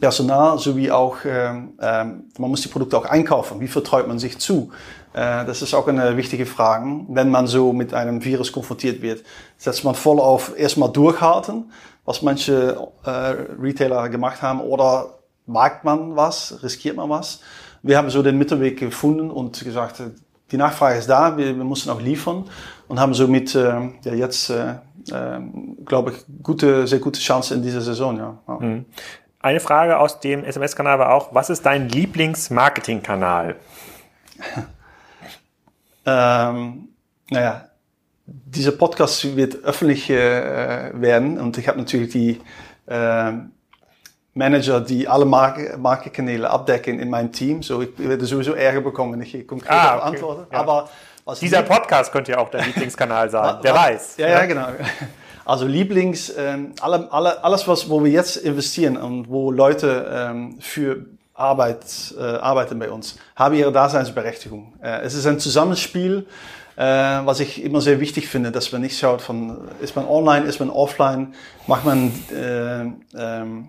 [0.00, 3.60] Personal sowie auch, äh, äh, man muss die Produkte auch einkaufen.
[3.60, 4.70] Wie vertraut man sich zu?
[5.12, 7.04] Äh, das ist auch eine wichtige Frage.
[7.08, 9.22] Wenn man so mit einem Virus konfrontiert wird,
[9.58, 11.70] setzt man voll auf erstmal durchhalten,
[12.06, 17.40] was manche äh, Retailer gemacht haben, oder wagt man was, riskiert man was?
[17.82, 20.02] Wir haben so den Mittelweg gefunden und gesagt,
[20.50, 22.44] die Nachfrage ist da, wir, wir mussten auch liefern
[22.88, 24.76] und haben somit äh, ja, jetzt, äh,
[25.10, 25.40] äh,
[25.84, 28.16] glaube ich, gute, sehr gute Chance in dieser Saison.
[28.16, 28.38] Ja.
[28.48, 28.54] ja.
[28.54, 28.84] Mhm.
[29.40, 33.56] Eine Frage aus dem SMS-Kanal war auch, was ist dein Lieblings-Marketing-Kanal?
[36.06, 36.88] ähm,
[37.30, 37.65] naja,
[38.26, 42.40] dieser Podcast wird öffentlich äh, werden und ich habe natürlich die
[42.86, 43.32] äh,
[44.34, 47.62] Manager, die alle Marke, Markenkanäle abdecken in meinem Team.
[47.62, 50.06] So, ich werde sowieso Ärger bekommen, wenn ich konkret ah, okay.
[50.08, 50.46] antworte.
[50.52, 50.58] Ja.
[50.58, 50.90] Aber
[51.40, 53.58] Dieser Podcast könnte ja auch der Lieblingskanal sein.
[53.62, 54.16] Wer weiß.
[54.18, 54.66] Ja, ja, genau.
[55.46, 60.56] Also Lieblings, ähm, alle, alle, alles, was, wo wir jetzt investieren und wo Leute ähm,
[60.60, 61.84] für Arbeit
[62.18, 64.72] äh, arbeiten bei uns, haben ihre Daseinsberechtigung.
[64.82, 66.26] Äh, es ist ein Zusammenspiel
[66.76, 70.46] äh, was ich immer sehr wichtig finde, dass man nicht schaut von, ist man online,
[70.46, 71.34] ist man offline,
[71.66, 72.82] macht man, äh,
[73.18, 73.68] ähm,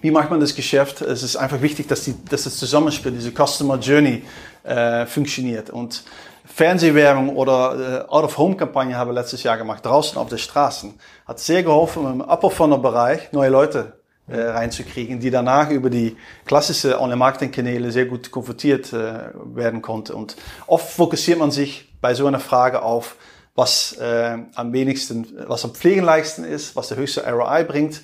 [0.00, 1.02] wie macht man das Geschäft?
[1.02, 4.22] Es ist einfach wichtig, dass, die, dass das Zusammenspiel, diese Customer Journey
[4.62, 5.70] äh, funktioniert.
[5.70, 6.04] Und
[6.44, 10.94] Fernsehwerbung oder äh, Out-of-Home-Kampagne habe ich letztes Jahr gemacht, draußen auf den Straßen.
[11.26, 16.16] Hat sehr geholfen, im Upper-Funnel-Bereich neue Leute äh, reinzukriegen, die danach über die
[16.46, 20.14] klassische Online-Marketing-Kanäle sehr gut konfrontiert äh, werden konnte.
[20.14, 23.16] Und oft fokussiert man sich bei so einer Frage auf,
[23.54, 28.00] was äh, am wenigsten, was am pflegenleichsten ist, was der höchste ROI bringt.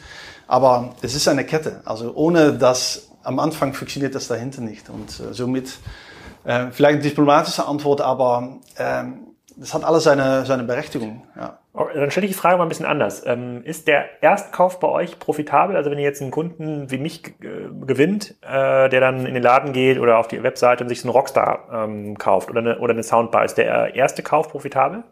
[0.47, 1.81] Aber es ist eine Kette.
[1.85, 4.89] Also ohne das am Anfang funktioniert das dahinter nicht.
[4.89, 5.79] Und äh, somit
[6.45, 9.27] äh, vielleicht eine diplomatische Antwort, aber ähm,
[9.57, 11.27] das hat alles seine, seine Berechtigung.
[11.35, 11.59] Ja.
[11.77, 13.23] Dann stelle ich die Frage mal ein bisschen anders.
[13.27, 15.77] Ähm, ist der Erstkauf bei euch profitabel?
[15.77, 19.43] Also wenn ihr jetzt einen Kunden wie mich äh, gewinnt, äh, der dann in den
[19.43, 22.79] Laden geht oder auf die Webseite und sich so einen Rockstar ähm, kauft oder eine,
[22.79, 25.05] oder eine Soundbar, ist der erste Kauf profitabel?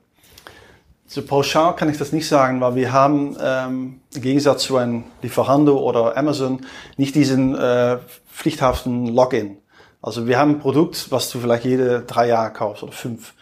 [1.06, 5.04] So pauschal kann ich das nicht sagen, weil wir haben ähm, im Gegensatz zu einem
[5.20, 6.62] Lieferando oder Amazon
[6.96, 7.98] nicht diesen äh,
[8.32, 9.58] pflichthaften Login.
[10.00, 13.34] Also wir haben ein Produkt, was du vielleicht jede drei Jahre kaufst oder fünf.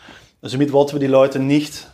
[0.43, 1.87] Also mit wollten wir die Leute nicht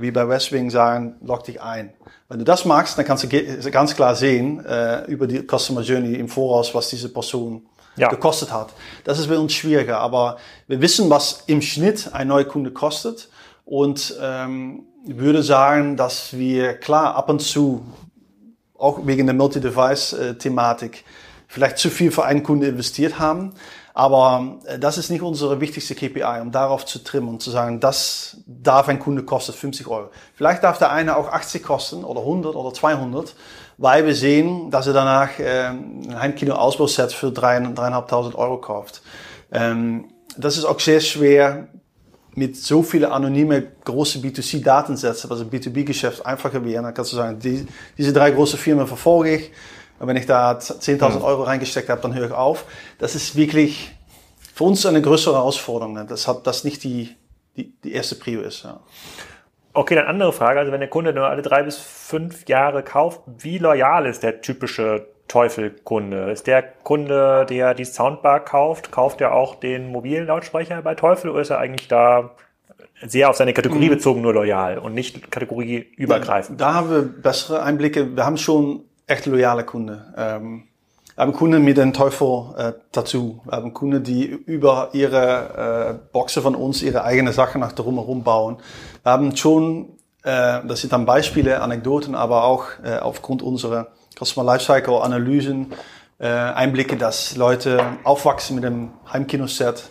[0.00, 1.92] wie bei Westwing sagen, log dich ein.
[2.28, 6.14] Wenn du das magst, dann kannst du ganz klar sehen äh, über die Customer Journey
[6.14, 7.66] im Voraus, was diese Person
[7.96, 8.08] ja.
[8.08, 8.72] gekostet hat.
[9.04, 13.28] Das ist bei uns schwieriger, aber wir wissen, was im Schnitt ein neuer Kunde kostet
[13.64, 17.84] und ähm, ich würde sagen, dass wir klar ab und zu,
[18.76, 21.04] auch wegen der Multi-Device-Thematik,
[21.46, 23.52] vielleicht zu viel für einen Kunde investiert haben.
[23.96, 27.78] Aber äh, das ist nicht unsere wichtigste KPI, um darauf zu trimmen und zu sagen,
[27.80, 30.10] das darf ein Kunde kostet 50 Euro.
[30.34, 33.34] Vielleicht darf der eine auch 80 kosten oder 100 oder 200,
[33.78, 39.00] weil wir sehen, dass er danach äh, ein Heimkino-Ausbauset für 3.500 Euro kauft.
[39.52, 41.68] Ähm, das ist auch sehr schwer
[42.34, 46.82] mit so viele anonyme große B2C-Datensätze, was im B2B-Geschäft einfacher wäre.
[46.82, 47.64] Dann kannst du sagen, die,
[47.96, 49.52] diese drei große Firmen verfolge ich
[49.98, 52.64] und wenn ich da 10.000 Euro reingesteckt habe, dann höre ich auf.
[52.98, 53.92] Das ist wirklich
[54.54, 55.94] für uns eine größere Herausforderung.
[55.94, 56.06] Ne?
[56.08, 57.14] Das hat das nicht die,
[57.56, 58.64] die, die erste Prio ist.
[58.64, 58.80] Ja.
[59.72, 60.60] Okay, dann andere Frage.
[60.60, 64.40] Also wenn der Kunde nur alle drei bis fünf Jahre kauft, wie loyal ist der
[64.40, 66.30] typische Teufel-Kunde?
[66.30, 71.30] Ist der Kunde, der die Soundbar kauft, kauft er auch den mobilen Lautsprecher bei Teufel
[71.30, 72.36] oder ist er eigentlich da
[73.02, 73.94] sehr auf seine Kategorie mhm.
[73.94, 76.60] bezogen nur loyal und nicht kategorieübergreifend?
[76.60, 78.14] Da, da haben wir bessere Einblicke.
[78.14, 80.12] Wir haben schon echt loyale Kunde.
[80.16, 80.64] Ähm,
[81.16, 83.40] Wir haben Kunden mit dem Teufel-Tattoo.
[83.42, 87.72] Äh, wir haben Kunden, die über ihre äh, Boxen von uns ihre eigenen Sachen nach
[87.72, 88.56] drumherum bauen.
[89.04, 89.90] Wir haben schon,
[90.24, 93.88] äh, das sind dann Beispiele, Anekdoten, aber auch äh, aufgrund unserer
[94.18, 95.72] Customer Lifecycle Analysen
[96.18, 99.88] äh, Einblicke, dass Leute aufwachsen mit einem Heimkinoset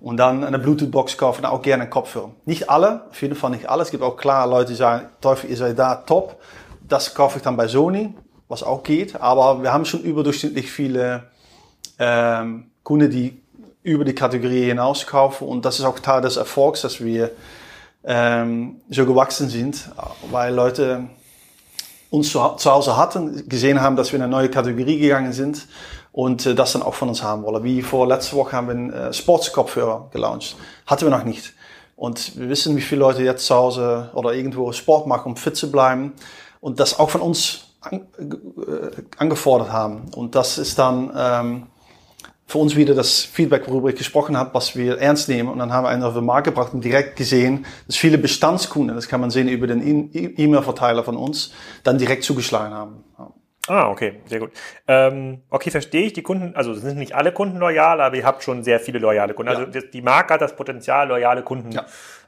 [0.00, 2.30] und dann eine Bluetooth-Box kaufen, auch gerne einen Kopfhörer.
[2.46, 3.82] Nicht alle, auf jeden Fall nicht alle.
[3.82, 6.36] Es gibt auch klar Leute, die sagen, Teufel, ihr seid da, top.
[6.86, 8.14] Das kaufe ich dann bei Sony
[8.54, 9.20] was auch geht.
[9.20, 11.24] Aber wir haben schon überdurchschnittlich viele
[11.98, 13.40] ähm, Kunden, die
[13.82, 15.48] über die Kategorie hinaus kaufen.
[15.48, 17.32] Und das ist auch Teil des Erfolgs, dass wir
[18.04, 19.90] ähm, so gewachsen sind,
[20.30, 21.04] weil Leute
[22.10, 25.66] uns zu, zu, Hause hatten, gesehen haben, dass wir in eine neue Kategorie gegangen sind
[26.12, 27.64] und äh, das dann auch von uns haben wollen.
[27.64, 30.56] Wie vor letzter Woche haben wir einen äh, Sportskopfhörer gelauncht.
[30.86, 31.54] Hatten wir noch nicht.
[31.96, 35.56] Und wir wissen, wie viele Leute jetzt zu Hause oder irgendwo Sport machen, um fit
[35.56, 36.12] zu bleiben.
[36.60, 40.10] Und das auch von uns an, äh, angefordert haben.
[40.14, 41.66] Und das ist dann ähm,
[42.46, 45.48] für uns wieder das Feedback, worüber ich gesprochen habe, was wir ernst nehmen.
[45.48, 48.94] Und dann haben wir einen auf den Markt gebracht und direkt gesehen, dass viele Bestandskunden,
[48.94, 53.04] das kann man sehen über den e- E-Mail-Verteiler von uns, dann direkt zugeschlagen haben.
[53.18, 53.30] Ja.
[53.66, 54.50] Ah, okay, sehr gut.
[54.86, 56.12] Ähm, okay, verstehe ich.
[56.12, 59.32] Die Kunden, also sind nicht alle Kunden loyal, aber ihr habt schon sehr viele loyale
[59.32, 59.50] Kunden.
[59.50, 59.80] Also ja.
[59.90, 61.86] die Marke hat das Potenzial, loyale Kunden ja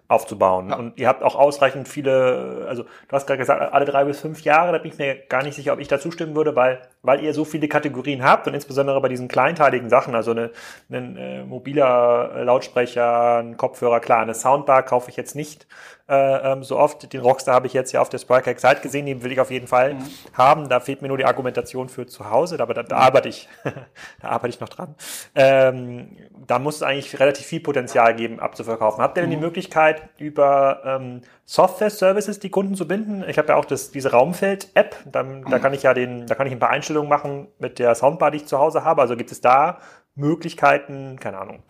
[0.08, 0.70] aufzubauen.
[0.70, 0.76] Ja.
[0.76, 4.42] Und ihr habt auch ausreichend viele, also du hast gerade gesagt, alle drei bis fünf
[4.42, 7.22] Jahre, da bin ich mir gar nicht sicher, ob ich da zustimmen würde, weil, weil
[7.22, 10.50] ihr so viele Kategorien habt und insbesondere bei diesen kleinteiligen Sachen, also eine,
[10.90, 15.66] ein äh, mobiler Lautsprecher, ein Kopfhörer, klar, eine Soundbar kaufe ich jetzt nicht
[16.08, 17.12] äh, ähm, so oft.
[17.12, 19.50] Den Rockstar habe ich jetzt ja auf der Spriker Excite gesehen, den will ich auf
[19.50, 20.04] jeden Fall mhm.
[20.34, 20.68] haben.
[20.68, 23.48] Da fehlt mir nur die Argumentation für zu Hause, aber da, da arbeite ich,
[24.22, 24.94] da arbeite ich noch dran.
[25.34, 29.02] Ähm, da muss es eigentlich relativ viel Potenzial geben, abzuverkaufen.
[29.02, 29.42] Habt ihr denn die mhm.
[29.42, 33.24] Möglichkeit, über ähm, Software-Services die Kunden zu binden?
[33.28, 36.46] Ich habe ja auch das, diese Raumfeld-App, da, da kann ich ja den, da kann
[36.46, 39.02] ich ein paar Einstellungen machen mit der Soundbar, die ich zu Hause habe.
[39.02, 39.78] Also gibt es da
[40.14, 41.62] Möglichkeiten, keine Ahnung,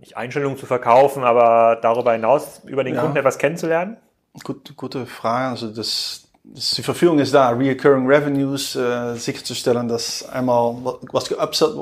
[0.00, 3.00] nicht Einstellungen zu verkaufen, aber darüber hinaus über den ja.
[3.02, 3.96] Kunden etwas kennenzulernen?
[4.44, 5.48] Gut, gute Frage.
[5.48, 10.76] Also das, das, die Verfügung ist da, Recurring Revenues äh, sicherzustellen, dass einmal
[11.12, 11.74] was geupselt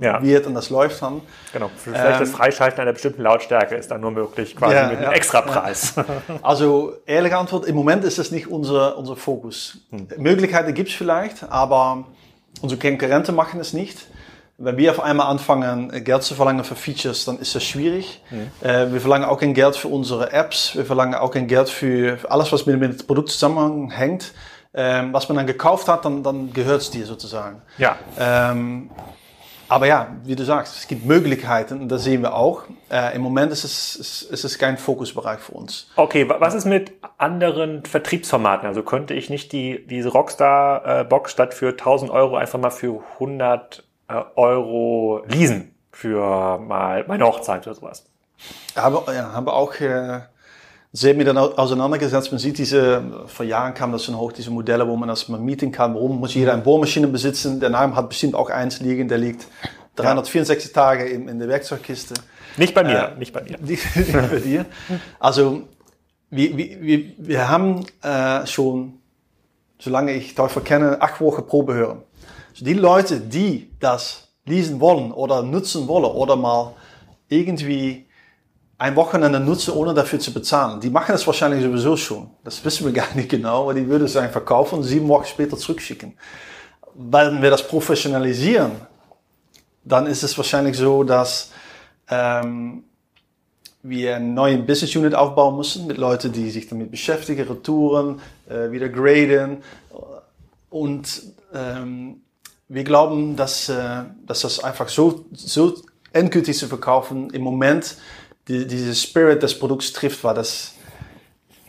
[0.00, 0.22] ja.
[0.22, 1.22] wird und das läuft dann.
[1.52, 4.98] Genau, vielleicht ähm, das Freischalten einer bestimmten Lautstärke ist dann nur möglich, quasi ja, mit
[4.98, 5.94] einem ja, Extrapreis.
[6.42, 9.78] Also ehrliche Antwort, im Moment ist das nicht unser, unser Fokus.
[9.90, 10.08] Hm.
[10.18, 12.04] Möglichkeiten gibt's vielleicht, aber
[12.60, 14.06] unsere Konkurrenten machen es nicht.
[14.60, 18.20] Wenn wir auf einmal anfangen, Geld zu verlangen für Features, dann ist das schwierig.
[18.30, 18.50] Mhm.
[18.60, 20.74] Äh, wir verlangen auch kein Geld für unsere Apps.
[20.74, 24.32] Wir verlangen auch kein Geld für alles, was mit, mit dem Produkt zusammenhängt.
[24.74, 27.62] Ähm, was man dann gekauft hat, dann, dann gehört es dir sozusagen.
[27.78, 27.96] Ja.
[28.18, 28.90] Ähm,
[29.68, 32.62] aber ja, wie du sagst, es gibt Möglichkeiten und das sehen wir auch.
[32.90, 35.90] Äh, Im Moment ist es, ist, ist es kein Fokusbereich für uns.
[35.94, 38.66] Okay, was ist mit anderen Vertriebsformaten?
[38.66, 43.02] Also könnte ich nicht die, diese Rockstar-Box äh, statt für 1000 Euro einfach mal für
[43.14, 43.82] 100 äh,
[44.36, 48.04] Euro leasen für mal meine Hochzeit oder sowas.
[48.76, 50.20] Haben, ja, haben wir auch äh,
[50.92, 52.30] sehr mit auseinandergesetzt.
[52.32, 55.40] Man sieht diese, vor Jahren kam das schon hoch, diese Modelle, wo man das mal
[55.40, 55.94] mieten kann.
[55.94, 57.60] Warum muss jeder eine Bohrmaschine besitzen?
[57.60, 59.46] Der Name hat bestimmt auch eins liegen, der liegt
[59.96, 60.74] 364 ja.
[60.74, 62.14] Tage in, in, der Werkzeugkiste.
[62.56, 63.58] Nicht bei mir, äh, nicht bei mir.
[63.58, 64.64] Nicht, nicht bei dir.
[65.18, 65.62] Also,
[66.30, 69.00] wir, wir, wir haben äh, schon,
[69.78, 72.02] solange ich Teufel kenne, acht Wochen Probe hören.
[72.60, 76.74] Die Leute, die das lesen wollen oder nutzen wollen oder mal
[77.28, 78.06] irgendwie
[78.78, 82.30] ein Wochenende nutzen, ohne dafür zu bezahlen, die machen das wahrscheinlich sowieso schon.
[82.44, 85.26] Das wissen wir gar nicht genau, aber die würden es einfach kaufen und sieben Wochen
[85.26, 86.14] später zurückschicken.
[86.94, 88.72] Wenn wir das professionalisieren,
[89.84, 91.50] dann ist es wahrscheinlich so, dass
[92.08, 92.84] ähm,
[93.82, 98.70] wir eine neue Business Unit aufbauen müssen mit Leuten, die sich damit beschäftigen, Retouren, äh,
[98.70, 99.58] wieder graden
[100.70, 101.22] und
[101.54, 102.20] ähm,
[102.68, 105.74] wir glauben, dass, äh, dass das einfach so, so
[106.12, 107.96] endgültig zu verkaufen im Moment
[108.48, 110.72] die, diese Spirit des Produkts trifft, weil das,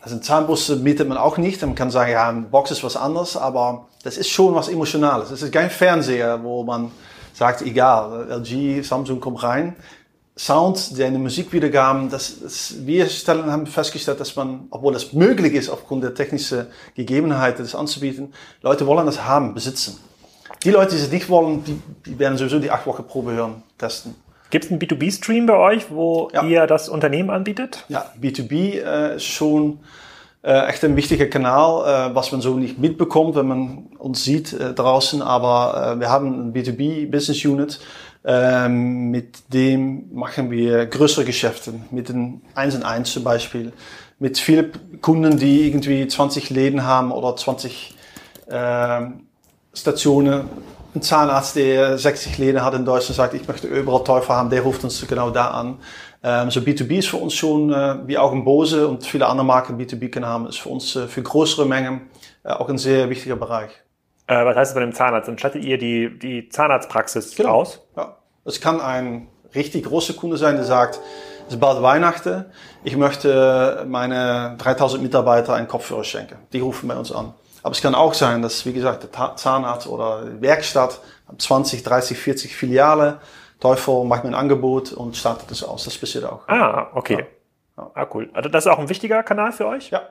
[0.01, 1.61] also eine Zahnbürste bietet man auch nicht.
[1.61, 5.31] Man kann sagen, ja, eine Box ist was anderes, aber das ist schon was Emotionales.
[5.31, 6.91] Es ist kein Fernseher, wo man
[7.33, 9.75] sagt, egal, LG, Samsung kommt rein.
[10.37, 15.69] Sound, deine Musikwiedergaben, das, das, wir stellen, haben festgestellt, dass man, obwohl das möglich ist,
[15.69, 19.99] aufgrund der technischen Gegebenheiten, das anzubieten, Leute wollen das haben, besitzen.
[20.63, 23.63] Die Leute, die es nicht wollen, die, die werden sowieso die acht Wochen Probe hören,
[23.77, 24.15] testen.
[24.49, 26.43] Gibt es einen B2B-Stream bei euch, wo ja.
[26.43, 27.85] ihr das Unternehmen anbietet?
[27.87, 29.79] Ja, B2B äh, ist schon
[30.41, 34.53] äh, echt ein wichtiger Kanal, äh, was man so nicht mitbekommt, wenn man uns sieht
[34.53, 35.21] äh, draußen.
[35.21, 37.79] Aber äh, wir haben ein B2B-Business Unit,
[38.25, 43.71] äh, mit dem machen wir größere Geschäfte, mit den 1 und 1 zum Beispiel,
[44.17, 47.95] mit vielen Kunden, die irgendwie 20 Läden haben oder 20
[48.47, 49.01] äh,
[49.73, 50.49] Stationen
[50.95, 54.61] ein Zahnarzt, der 60 Läden hat in Deutschland, sagt, ich möchte überall Teufel haben, der
[54.61, 55.79] ruft uns genau da an.
[56.23, 59.45] Ähm, so B2B ist für uns schon, äh, wie auch ein Bose und viele andere
[59.45, 62.09] Marken B2B können haben, ist für uns äh, für größere Mengen
[62.43, 63.71] äh, auch ein sehr wichtiger Bereich.
[64.27, 65.27] Äh, was heißt das bei dem Zahnarzt?
[65.27, 67.51] Dann stattet ihr die, die Zahnarztpraxis genau.
[67.51, 67.81] aus?
[67.95, 68.17] Ja.
[68.45, 70.99] Es kann ein richtig großer Kunde sein, der sagt,
[71.47, 72.45] es ist bald Weihnachten,
[72.83, 76.35] ich möchte meine 3000 Mitarbeiter einen Kopfhörer schenken.
[76.53, 77.33] Die rufen bei uns an.
[77.63, 80.99] Aber es kann auch sein, dass, wie gesagt, der Zahnarzt oder Werkstatt
[81.37, 83.19] 20, 30, 40 Filiale,
[83.59, 85.83] Teufel macht mir ein Angebot und startet es aus.
[85.83, 86.47] Das passiert auch.
[86.47, 87.25] Ah, okay.
[87.77, 87.91] Ja.
[87.93, 88.29] Ah, cool.
[88.33, 89.89] Also das ist auch ein wichtiger Kanal für euch?
[89.89, 90.01] Ja.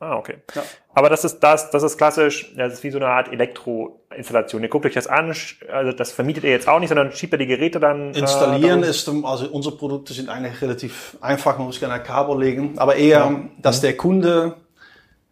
[0.00, 0.36] Ah, okay.
[0.54, 0.62] Ja.
[0.94, 4.62] Aber das ist das, das ist klassisch, das ist wie so eine Art Elektroinstallation.
[4.62, 5.34] Ihr guckt euch das an,
[5.70, 8.14] also das vermietet ihr jetzt auch nicht, sondern schiebt ihr die Geräte dann.
[8.14, 12.02] Äh, Installieren äh, ist, also unsere Produkte sind eigentlich relativ einfach, man muss gerne ein
[12.02, 13.40] Kabel legen, aber eher, ja.
[13.58, 13.82] dass mhm.
[13.82, 14.56] der Kunde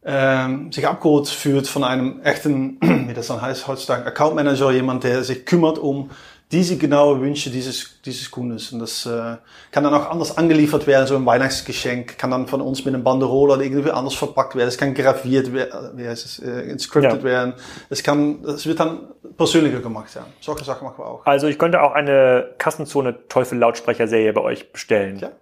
[0.05, 2.78] ähm, sich abgeholt fühlt von einem echten,
[3.09, 6.11] wie das dann heißt heutzutage, Account Manager, jemand, der sich kümmert um
[6.51, 8.72] diese genaue Wünsche dieses, dieses Kundes.
[8.72, 9.36] Und das äh,
[9.70, 13.05] kann dann auch anders angeliefert werden, so ein Weihnachtsgeschenk, kann dann von uns mit einem
[13.05, 17.18] Banderole oder irgendwie anders verpackt werden, es kann graviert werden, wie heißt es, äh, inscripted
[17.18, 17.22] ja.
[17.22, 17.55] werden,
[17.90, 20.26] es kann, es wird dann persönlicher gemacht, ja.
[20.40, 21.26] Solche Sachen machen wir auch.
[21.26, 25.18] Also ich könnte auch eine Kassenzone Teufel Lautsprecher-Serie bei euch bestellen.
[25.18, 25.32] Ja.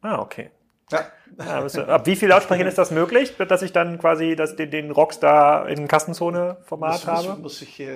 [0.00, 0.50] Ah, okay.
[0.90, 1.06] Ja.
[1.38, 4.90] Ja, ab wie viel Lautsprechern ist das möglich, dass ich dann quasi das, den, den
[4.92, 7.40] Rockstar in Kassenzone-Format habe?
[7.40, 7.86] Muss ich, äh,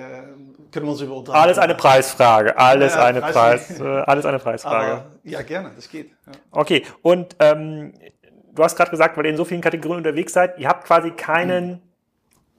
[0.71, 1.43] können wir uns über unterhalten.
[1.43, 2.57] Alles eine Preisfrage.
[2.57, 4.91] Alles ja, eine Preis, äh, alles eine Preisfrage.
[4.91, 6.09] Aber, ja, gerne, das geht.
[6.25, 6.33] Ja.
[6.51, 7.93] Okay, und ähm,
[8.53, 11.11] du hast gerade gesagt, weil ihr in so vielen Kategorien unterwegs seid, ihr habt quasi
[11.11, 11.88] keinen hm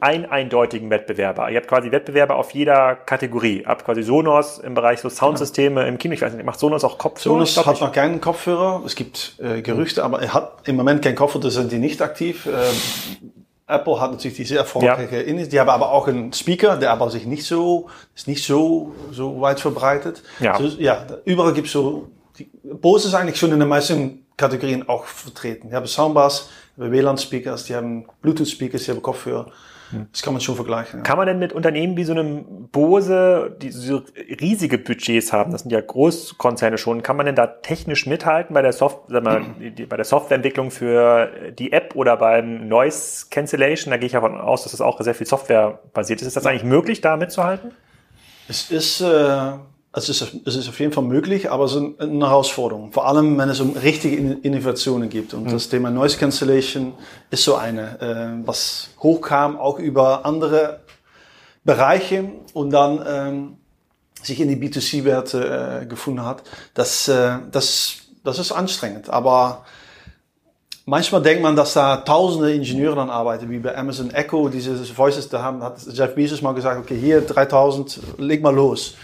[0.00, 1.50] einen eindeutigen Wettbewerber.
[1.50, 3.60] Ihr habt quasi Wettbewerber auf jeder Kategorie.
[3.60, 6.14] Ihr habt quasi Sonos im Bereich so Soundsysteme im Kino.
[6.14, 7.46] Ich weiß nicht, macht Sonos auch Kopfhörer?
[7.46, 8.82] Sonos hat noch keinen Kopfhörer.
[8.84, 12.00] Es gibt äh, Gerüchte, aber er hat im Moment keinen Kopfhörer, da sind die nicht
[12.02, 12.46] aktiv.
[12.46, 12.50] Äh,
[13.70, 15.22] Apple hat natürlich diese erfolgreiche ja.
[15.22, 15.48] Innis.
[15.48, 19.40] Die haben aber auch einen Speaker, der aber sich nicht so, ist nicht so, so
[19.40, 20.22] weit verbreitet.
[20.40, 20.58] Ja.
[20.58, 25.04] So, ja, überall gibt's so, die, Bose ist eigentlich schon in den meisten Kategorien auch
[25.04, 25.68] vertreten.
[25.70, 29.46] Die haben Soundbars, die haben WLAN-Speakers, die haben Bluetooth-Speakers, die haben Kopfhörer.
[30.12, 31.00] Das kann man schon vergleichen.
[31.00, 31.02] Ja.
[31.02, 34.02] Kann man denn mit Unternehmen wie so einem Bose, die so
[34.40, 38.62] riesige Budgets haben, das sind ja Großkonzerne schon, kann man denn da technisch mithalten bei
[38.62, 39.44] der, Soft mal,
[39.88, 43.90] bei der Softwareentwicklung für die App oder beim Noise Cancellation?
[43.90, 46.28] Da gehe ich davon aus, dass das auch sehr viel Software basiert ist.
[46.28, 47.72] Ist das eigentlich möglich, da mitzuhalten?
[48.48, 49.52] Es ist äh,
[49.92, 52.92] also es ist, es ist auf jeden Fall möglich, aber es ist eine Herausforderung.
[52.92, 55.34] Vor allem, wenn es um richtige Innovationen gibt.
[55.34, 55.50] Und mhm.
[55.50, 56.94] das Thema Noise Cancellation
[57.30, 60.80] ist so eine, äh, was hochkam, auch über andere
[61.64, 63.56] Bereiche und dann ähm,
[64.22, 66.44] sich in die B2C-Werte äh, gefunden hat.
[66.74, 69.10] Das, äh, das, das ist anstrengend.
[69.10, 69.64] Aber
[70.84, 75.28] manchmal denkt man, dass da tausende Ingenieure dann arbeiten, wie bei Amazon Echo, diese Voices,
[75.28, 78.94] da haben, hat Jeff Bezos mal gesagt, okay, hier 3000, leg mal los.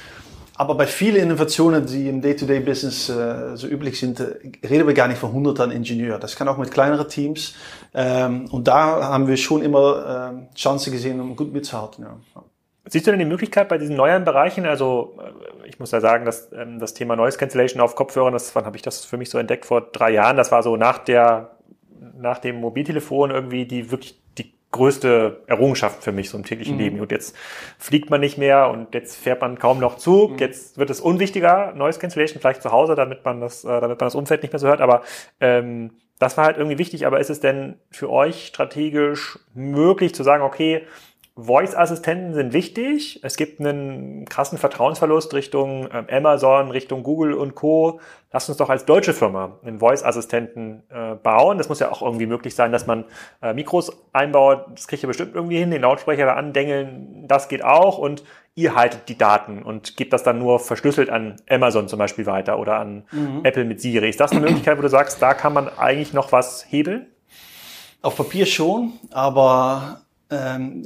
[0.59, 4.37] Aber bei vielen Innovationen, die im Day-to-Day-Business äh, so üblich sind, äh,
[4.67, 6.21] reden wir gar nicht von hunderten Ingenieuren.
[6.21, 7.55] Das kann auch mit kleineren Teams.
[7.93, 12.05] Ähm, und da haben wir schon immer äh, Chancen gesehen, um gut mitzuhalten.
[12.05, 12.43] Ja.
[12.89, 14.65] Siehst du denn die Möglichkeit bei diesen neuen Bereichen?
[14.65, 18.55] Also äh, ich muss ja sagen, dass ähm, das Thema Noise Cancellation auf Kopfhörern, das
[18.55, 20.37] wann habe ich das für mich so entdeckt vor drei Jahren.
[20.37, 21.51] Das war so nach der
[22.19, 24.19] nach dem Mobiltelefon irgendwie die wirklich
[24.77, 26.81] größte Errungenschaft für mich so im täglichen mhm.
[26.81, 27.01] Leben.
[27.01, 27.37] Und jetzt
[27.79, 30.33] fliegt man nicht mehr und jetzt fährt man kaum noch Zug.
[30.33, 30.39] Mhm.
[30.39, 34.07] Jetzt wird es unwichtiger, Noise Cancellation vielleicht zu Hause, damit man das, äh, damit man
[34.07, 34.81] das Umfeld nicht mehr so hört.
[34.81, 35.03] Aber
[35.41, 37.07] ähm, das war halt irgendwie wichtig.
[37.07, 40.87] Aber ist es denn für euch strategisch möglich zu sagen, okay,
[41.39, 43.21] Voice-Assistenten sind wichtig.
[43.23, 48.01] Es gibt einen krassen Vertrauensverlust Richtung ähm, Amazon, Richtung Google und Co.
[48.33, 51.59] Lasst uns doch als deutsche Firma einen Voice-Assistenten äh, bauen.
[51.59, 53.05] Das muss ja auch irgendwie möglich sein, dass man
[53.43, 54.65] äh, Mikros einbaut.
[54.75, 57.29] Das kriegt ihr bestimmt irgendwie hin, den Lautsprecher da andengeln.
[57.29, 57.99] Das geht auch.
[57.99, 58.25] Und
[58.55, 62.59] ihr haltet die Daten und gebt das dann nur verschlüsselt an Amazon zum Beispiel weiter
[62.59, 63.41] oder an mhm.
[63.45, 64.09] Apple mit Siri.
[64.09, 67.09] Ist das eine Möglichkeit, wo du sagst, da kann man eigentlich noch was hebeln?
[68.01, 70.85] Auf Papier schon, aber ähm,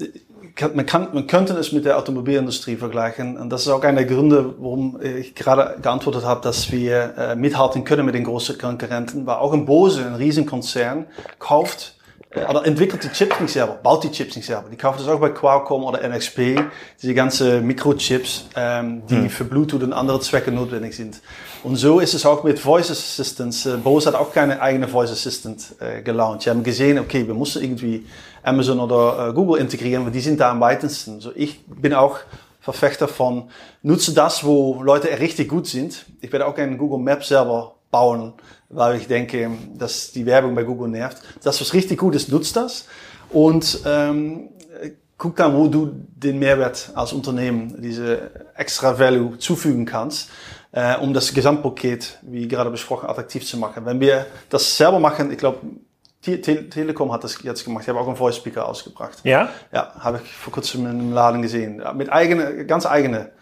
[0.75, 3.37] man, kann, man könnte es mit der Automobilindustrie vergleichen.
[3.37, 7.37] Und das ist auch einer der Gründe, warum ich gerade geantwortet habe, dass wir äh,
[7.37, 9.27] mithalten können mit den großen Konkurrenten.
[9.27, 11.07] Weil auch ein Bose, ein Riesenkonzern,
[11.39, 11.97] kauft
[12.31, 14.69] äh, oder entwickelt die Chips nicht selber, baut die Chips nicht selber.
[14.71, 16.61] Die kaufen das auch bei Qualcomm oder NXP,
[17.03, 19.31] diese ganze Mikrochips, ähm, die hm.
[19.31, 21.21] für Bluetooth und andere Zwecke notwendig sind.
[21.63, 23.67] Und so ist es auch mit Voice Assistants.
[23.67, 26.43] Äh, Bose hat auch keine eigene Voice Assistant äh, gelauncht.
[26.43, 28.07] Sie haben gesehen, okay, wir müssen irgendwie
[28.43, 31.21] Amazon oder äh, Google integrieren, weil die sind da am weitesten.
[31.21, 32.19] So, ich bin auch
[32.61, 33.51] Verfechter von,
[33.83, 36.07] nutze das, wo Leute richtig gut sind.
[36.23, 38.33] Ich werde auch gerne Google Maps selber bauen,
[38.71, 41.19] weil ich denke, dass die Werbung bei Google nervt.
[41.43, 42.87] Das, was richtig gut ist, nutzt das.
[43.31, 44.49] Und ähm,
[45.21, 50.31] guck dann, wo du den Mehrwert als Unternehmen, diese extra Value zufügen kannst,
[50.73, 53.85] äh, um das Gesamtpaket, wie gerade besprochen, attraktiv zu machen.
[53.85, 55.59] Wenn wir das selber machen, ich glaube,
[56.23, 57.85] Te Telekom hat das jetzt gemacht.
[57.85, 59.21] Ich habe auch einen Voice Speaker ausgebracht.
[59.25, 59.49] Ja?
[59.73, 61.83] Ja, habe ich vor kurzem in einem Laden gesehen.
[61.95, 63.33] Mit eigene, ganz eigene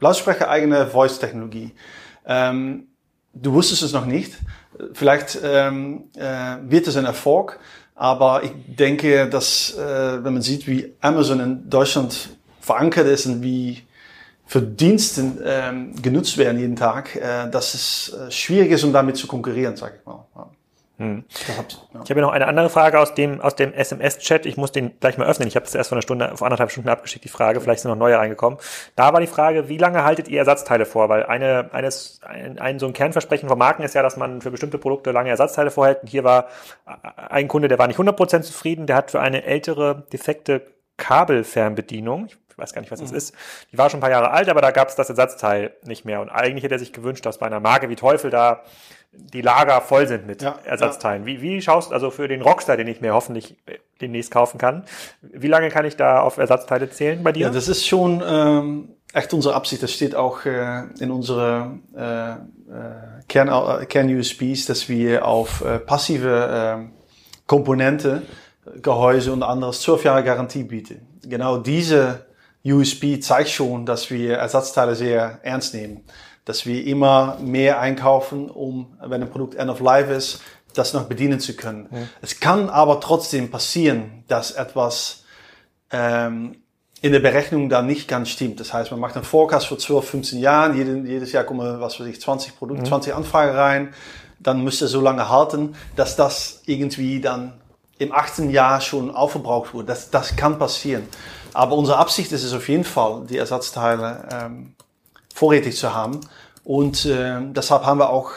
[0.00, 1.72] Lautsprecher, eigene Voice-Technologie.
[2.26, 2.88] Ähm,
[3.32, 4.36] du wusstest es noch nicht.
[4.92, 7.58] Vielleicht ähm, äh, wird es ein Erfolg,
[7.94, 13.42] aber ich denke, dass äh, wenn man sieht, wie Amazon in Deutschland verankert ist und
[13.42, 13.85] wie
[14.46, 19.26] Verdiensten ähm, genutzt werden jeden Tag, äh, dass es äh, schwierig ist, um damit zu
[19.26, 20.24] konkurrieren, sage ich mal.
[20.36, 20.50] Ja.
[20.98, 21.24] Hm.
[21.46, 22.00] Ja.
[22.04, 24.46] Ich habe noch eine andere Frage aus dem, aus dem SMS-Chat.
[24.46, 25.46] Ich muss den gleich mal öffnen.
[25.46, 27.60] Ich habe es erst vor einer Stunde, vor anderthalb Stunden abgeschickt, die Frage.
[27.60, 28.58] Vielleicht sind noch neue reingekommen.
[28.94, 31.10] Da war die Frage, wie lange haltet ihr Ersatzteile vor?
[31.10, 34.50] Weil eine, eines, ein, ein so ein Kernversprechen von Marken ist ja, dass man für
[34.50, 36.00] bestimmte Produkte lange Ersatzteile vorhält.
[36.00, 36.46] Und hier war
[37.28, 38.86] ein Kunde, der war nicht 100% zufrieden.
[38.86, 40.62] Der hat für eine ältere, defekte
[40.96, 43.16] Kabelfernbedienung, ich weiß gar nicht, was das mhm.
[43.18, 43.34] ist.
[43.72, 46.20] Die war schon ein paar Jahre alt, aber da gab es das Ersatzteil nicht mehr.
[46.20, 48.62] Und eigentlich hätte er sich gewünscht, dass bei einer Marke wie Teufel da
[49.12, 51.22] die Lager voll sind mit ja, Ersatzteilen.
[51.22, 51.26] Ja.
[51.26, 53.56] Wie, wie schaust du also für den Rockstar, den ich mir hoffentlich
[54.00, 54.84] demnächst kaufen kann,
[55.22, 57.46] wie lange kann ich da auf Ersatzteile zählen bei dir?
[57.46, 59.82] Ja, das ist schon ähm, echt unsere Absicht.
[59.82, 62.36] Das steht auch äh, in unserer äh, äh,
[63.28, 66.96] Kern, äh, Kern-USPs, dass wir auf äh, passive äh,
[67.46, 68.22] Komponente,
[68.82, 71.06] Gehäuse und anderes zwölf Jahre Garantie bieten.
[71.22, 72.25] Genau diese
[72.66, 76.02] USP zeigt schon, dass wir Ersatzteile sehr ernst nehmen
[76.46, 80.40] dass wir immer mehr einkaufen, um, wenn ein Produkt end of life ist,
[80.72, 81.88] das noch bedienen zu können.
[81.90, 81.98] Ja.
[82.22, 85.24] Es kann aber trotzdem passieren, dass etwas
[85.90, 86.56] ähm,
[87.02, 88.60] in der Berechnung dann nicht ganz stimmt.
[88.60, 91.98] Das heißt, man macht einen Forecast für 12, 15 Jahren, jeden, jedes Jahr kommen, was
[91.98, 92.88] weiß ich, 20 Produkte, mhm.
[92.88, 93.94] 20 Anfragen rein,
[94.38, 97.54] dann müsste so lange halten, dass das irgendwie dann
[97.98, 98.50] im 18.
[98.50, 99.86] Jahr schon aufgebraucht wurde.
[99.86, 101.08] Das, das kann passieren.
[101.56, 104.74] Aber unsere Absicht ist es auf jeden Fall, die Ersatzteile ähm,
[105.34, 106.20] vorrätig zu haben.
[106.64, 108.30] Und äh, deshalb haben wir auch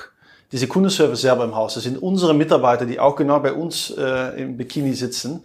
[0.54, 1.74] diese Kundenservice selber im Haus.
[1.74, 5.44] Das sind unsere Mitarbeiter, die auch genau bei uns äh, im Bikini sitzen,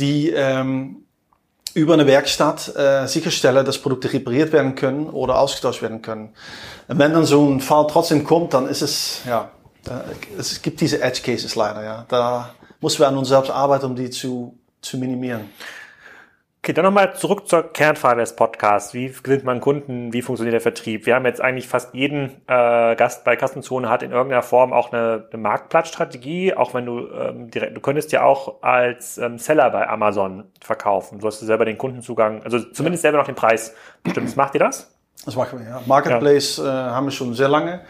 [0.00, 1.04] die ähm,
[1.74, 6.30] über eine Werkstatt äh, sicherstellen, dass Produkte repariert werden können oder ausgetauscht werden können.
[6.88, 9.48] Und wenn dann so ein Fall trotzdem kommt, dann ist es, ja,
[9.86, 12.04] äh, es gibt diese Edge Cases leider, ja.
[12.08, 12.50] Da
[12.80, 15.50] müssen wir an uns selbst arbeiten, um die zu, zu minimieren.
[16.64, 18.94] Okay, dann nochmal zurück zur Kernfrage des Podcasts.
[18.94, 20.12] Wie gewinnt man Kunden?
[20.12, 21.06] Wie funktioniert der Vertrieb?
[21.06, 24.92] Wir haben jetzt eigentlich fast jeden äh, Gast bei Kassenzone hat in irgendeiner Form auch
[24.92, 26.54] eine, eine Marktplatzstrategie.
[26.54, 31.18] Auch wenn du ähm, direkt, du könntest ja auch als ähm, Seller bei Amazon verkaufen.
[31.18, 34.36] Du hast selber den Kundenzugang, also zumindest selber noch den Preis bestimmt.
[34.36, 34.94] Macht ihr das?
[35.24, 35.82] Das machen wir, ja.
[35.86, 36.90] Marketplace ja.
[36.90, 37.80] Äh, haben wir schon sehr lange.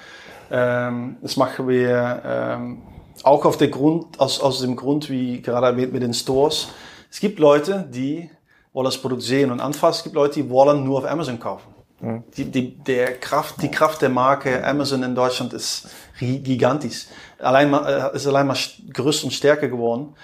[0.50, 2.80] Ähm, das machen wir ähm,
[3.22, 6.68] auch auf der Grund, aus, aus dem Grund, wie gerade erwähnt mit den Stores.
[7.10, 8.30] Es gibt Leute, die
[8.72, 9.98] wollen das Produkt sehen und anfassen.
[9.98, 11.74] Es gibt Leute, die wollen nur auf Amazon kaufen.
[12.00, 12.24] Mhm.
[12.36, 17.06] Die, die, der Kraft, die Kraft der Marke Amazon in Deutschland ist gigantisch.
[17.38, 18.56] Allein mal, äh, ist allein mal
[18.92, 20.14] größer und stärker geworden.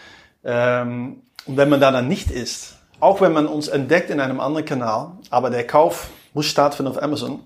[0.44, 4.40] Ähm, und wenn man da dann nicht ist, auch wenn man uns entdeckt in einem
[4.40, 7.40] anderen Kanal, aber der Kauf muss stattfinden auf Amazon,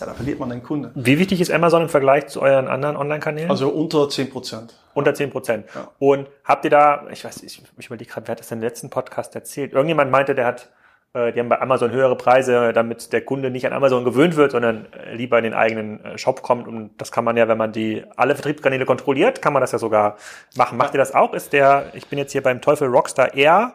[0.00, 0.90] ja, da verliert man den Kunden.
[0.94, 3.50] Wie wichtig ist Amazon im Vergleich zu euren anderen Online-Kanälen?
[3.50, 4.74] Also unter 10 Prozent.
[4.94, 5.66] Unter 10 Prozent.
[5.74, 5.90] Ja.
[5.98, 8.64] Und habt ihr da, ich weiß, ich, ich überlege gerade, wer hat das in den
[8.64, 9.72] letzten Podcast erzählt?
[9.72, 10.70] Irgendjemand meinte, der hat,
[11.14, 14.52] äh, die haben bei Amazon höhere Preise, damit der Kunde nicht an Amazon gewöhnt wird,
[14.52, 16.68] sondern äh, lieber in den eigenen äh, Shop kommt.
[16.68, 19.78] Und das kann man ja, wenn man die alle Vertriebskanäle kontrolliert, kann man das ja
[19.78, 20.16] sogar
[20.56, 20.78] machen.
[20.78, 21.32] Macht ihr das auch?
[21.34, 23.74] Ist der, ich bin jetzt hier beim Teufel Rockstar Air,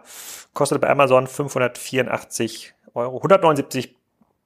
[0.54, 3.96] kostet bei Amazon 584 Euro, 179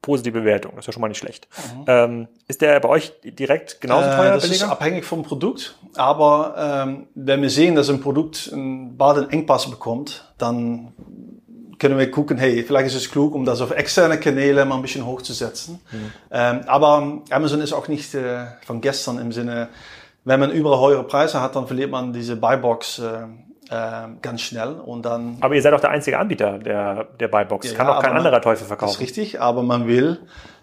[0.07, 0.71] positive Bewertung.
[0.75, 1.47] Das ist ja schon mal nicht schlecht.
[1.75, 1.83] Mhm.
[1.87, 4.31] Ähm, ist der bei euch direkt genauso teuer?
[4.31, 4.65] Äh, das billiger?
[4.65, 5.77] ist abhängig vom Produkt.
[5.95, 10.93] Aber ähm, wenn wir sehen, dass ein Produkt einen bald Engpass bekommt, dann
[11.77, 14.81] können wir gucken, hey, vielleicht ist es klug, um das auf externe Kanäle mal ein
[14.81, 15.79] bisschen hochzusetzen.
[15.91, 16.11] Mhm.
[16.31, 19.67] Ähm, aber Amazon ist auch nicht äh, von gestern im Sinne,
[20.23, 23.25] wenn man überall höhere Preise hat, dann verliert man diese Buybox äh, äh,
[23.69, 25.37] ganz schnell und dann.
[25.41, 27.71] Aber ihr seid auch der einzige Anbieter der, der Buybox.
[27.71, 28.93] Ja, Kann auch kein man, anderer Teufel verkaufen.
[28.93, 30.19] Das ist richtig, aber man will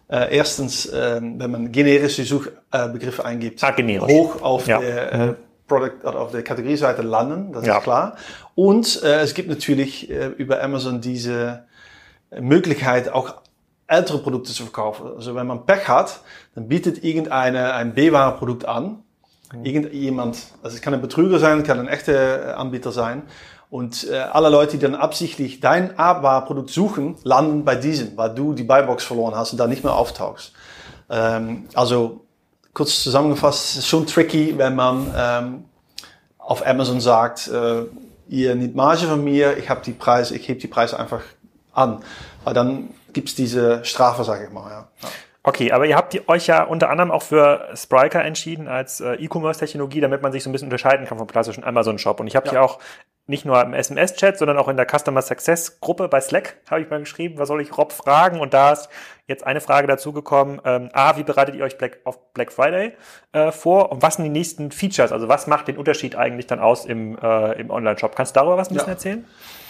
[0.08, 3.74] äh, erstens, äh, wenn man generische Suchbegriffe eingibt, ah,
[4.06, 4.78] hoch auf ja.
[4.78, 5.34] der äh.
[5.66, 7.78] Product oder auf der Kategorieseite landen, das ja.
[7.78, 8.16] ist klar.
[8.54, 11.64] Und äh, es gibt natürlich äh, über Amazon diese
[12.38, 13.36] Möglichkeit, auch
[13.86, 15.06] ältere Produkte zu verkaufen.
[15.16, 16.20] Also wenn man Pech hat,
[16.54, 19.03] dann bietet irgendeine ein B-Ware-Produkt an
[19.62, 23.22] Irgendjemand, also es kann ein Betrüger sein, kann ein echter äh, Anbieter sein.
[23.70, 28.52] Und äh, alle Leute, die dann absichtlich dein A-Bar-Produkt suchen, landen bei diesem, weil du
[28.52, 30.52] die Buybox verloren hast und da nicht mehr auftauchst.
[31.10, 32.24] Ähm, also
[32.72, 35.64] kurz zusammengefasst, es ist schon tricky, wenn man ähm,
[36.38, 37.84] auf Amazon sagt, äh,
[38.28, 41.22] ihr nehmt Marge von mir, ich habe die Preise, ich hebe die Preise einfach
[41.72, 42.02] an.
[42.44, 44.70] Weil dann gibt's diese Strafe, sage ich mal.
[44.70, 44.88] Ja.
[45.02, 45.08] ja.
[45.46, 50.00] Okay, aber ihr habt euch ja unter anderem auch für Spryker entschieden als äh, E-Commerce-Technologie,
[50.00, 52.18] damit man sich so ein bisschen unterscheiden kann vom klassischen Amazon-Shop.
[52.18, 52.52] Und ich habe ja.
[52.52, 52.78] hier auch
[53.26, 57.00] nicht nur im SMS-Chat, sondern auch in der Customer Success-Gruppe bei Slack habe ich mal
[57.00, 58.40] geschrieben, was soll ich Rob fragen?
[58.40, 58.88] Und da ist
[59.26, 60.62] jetzt eine Frage dazu gekommen.
[60.64, 62.94] Ähm, A, wie bereitet ihr euch Black, auf Black Friday
[63.32, 63.92] äh, vor?
[63.92, 65.12] Und was sind die nächsten Features?
[65.12, 68.16] Also was macht den Unterschied eigentlich dann aus im, äh, im Online-Shop?
[68.16, 68.94] Kannst du darüber was ein bisschen ja.
[68.94, 69.24] erzählen?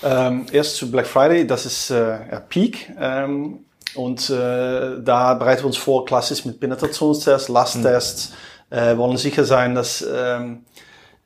[0.05, 2.93] Ähm, erst zu Black Friday, das ist äh, Peak.
[2.97, 3.65] Ähm
[3.95, 8.33] und äh, da bereiten wir uns vor, klassisch mit Penetrationstests, Lasttests,
[8.71, 8.77] mhm.
[8.77, 10.65] äh, wollen sicher sein, dass ähm,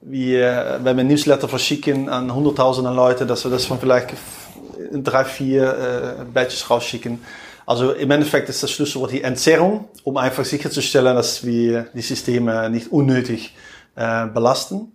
[0.01, 4.15] wir, wenn wir Newsletter verschicken an hunderttausende Leute, dass wir das von vielleicht
[4.93, 7.21] in drei, vier äh, Batches rausschicken.
[7.67, 12.71] Also im Endeffekt ist das Schlüsselwort die Entzerrung, um einfach sicherzustellen, dass wir die Systeme
[12.71, 13.55] nicht unnötig
[13.95, 14.93] äh, belasten.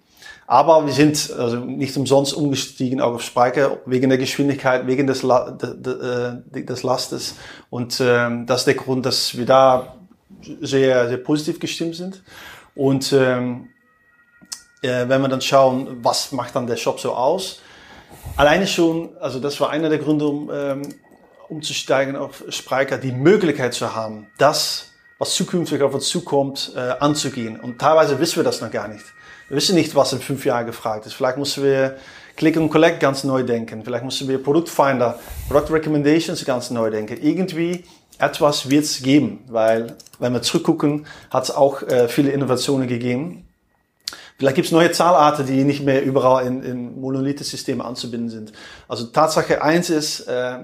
[0.54, 5.24] Aber wir sind also nicht umsonst umgestiegen auch auf Speicher wegen der Geschwindigkeit, wegen des,
[5.24, 7.38] La de, äh, des Lastes.
[7.72, 9.96] Und ähm, das ist der Grund, dass wir da
[10.62, 12.22] sehr, sehr positiv gestimmt sind.
[12.76, 13.70] Und ähm,
[14.84, 17.60] äh, wenn wir dann schauen, was macht dann der Shop so aus?
[18.38, 20.82] Alleine schon, also das war einer der Gründe, um ähm,
[21.50, 27.60] umzusteigen auf Spryker, die Möglichkeit zu haben, das, was zukünftig auf uns zukommt, äh, anzugehen.
[27.60, 29.04] Und teilweise wissen wir das noch gar nicht.
[29.54, 31.14] Wir wissen nicht, was in fünf Jahren gefragt ist.
[31.14, 31.98] Vielleicht müssen wir
[32.38, 33.84] Click and Collect ganz neu denken.
[33.84, 37.20] Vielleicht müssen wir Produktfinder, Product Recommendations ganz neu denken.
[37.22, 37.84] Irgendwie
[38.18, 43.48] etwas wird es geben, weil wenn wir zurückgucken, hat es auch äh, viele Innovationen gegeben.
[44.40, 48.54] Vielleicht gibt es neue Zahlarten, die nicht mehr überall in, in Monolithensystemen anzubinden sind.
[48.88, 50.64] Also Tatsache eins ist, äh,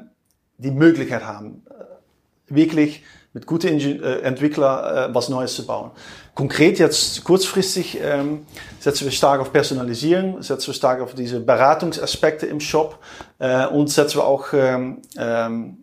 [0.57, 3.03] die Möglichkeit haben, äh, wirklich
[3.33, 5.91] mit guten Ingen äh, Entwickler äh, was Neues zu bauen.
[6.33, 8.45] Konkret jetzt kurzfristig ähm,
[8.79, 12.99] setzen wir stark auf Personalisieren, setzen wir stark auf diese Beratungsaspekte im Shop
[13.39, 15.77] äh, und setzen wir auch ähm, ähm,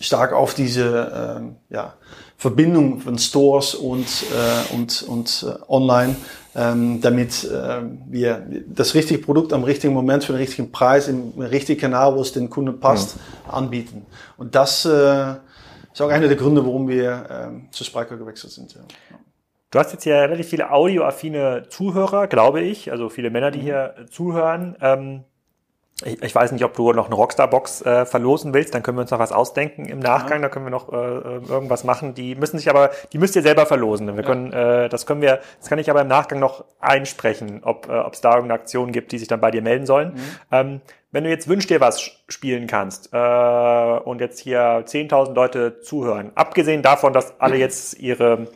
[0.00, 1.94] stark auf diese ähm, ja,
[2.36, 6.16] Verbindung von Stores und, äh, und, und äh, online,
[6.54, 11.32] ähm, damit äh, wir das richtige Produkt am richtigen Moment für den richtigen Preis im
[11.38, 13.50] richtigen Kanal, wo es den Kunden passt, mhm.
[13.50, 14.06] anbieten.
[14.36, 15.34] Und das äh,
[15.94, 18.74] ist auch einer der Gründe, warum wir ähm, zu Spriker gewechselt sind.
[18.74, 18.80] Ja.
[19.70, 23.62] Du hast jetzt ja relativ viele audioaffine Zuhörer, glaube ich, also viele Männer, die mhm.
[23.62, 24.76] hier zuhören.
[24.80, 25.24] Ähm,
[26.04, 29.02] ich, ich, weiß nicht, ob du noch eine Rockstar-Box äh, verlosen willst, dann können wir
[29.02, 30.42] uns noch was ausdenken im Nachgang, ja.
[30.42, 32.14] da können wir noch äh, irgendwas machen.
[32.14, 34.06] Die müssen sich aber, die müsst ihr selber verlosen.
[34.08, 34.22] Wir ja.
[34.22, 38.10] können, äh, das können wir, das kann ich aber im Nachgang noch einsprechen, ob äh,
[38.10, 40.14] es da irgendeine Aktion gibt, die sich dann bei dir melden sollen.
[40.14, 40.20] Mhm.
[40.52, 40.80] Ähm,
[41.10, 46.32] wenn du jetzt wünsch dir was spielen kannst äh, und jetzt hier 10.000 Leute zuhören,
[46.34, 48.48] abgesehen davon, dass alle jetzt ihre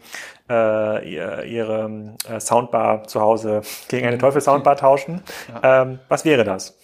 [0.50, 4.20] äh, ihre äh, Soundbar zu Hause gegen eine mhm.
[4.20, 5.22] Teufel-Soundbar tauschen,
[5.62, 5.82] ja.
[5.82, 6.78] ähm, was wäre das?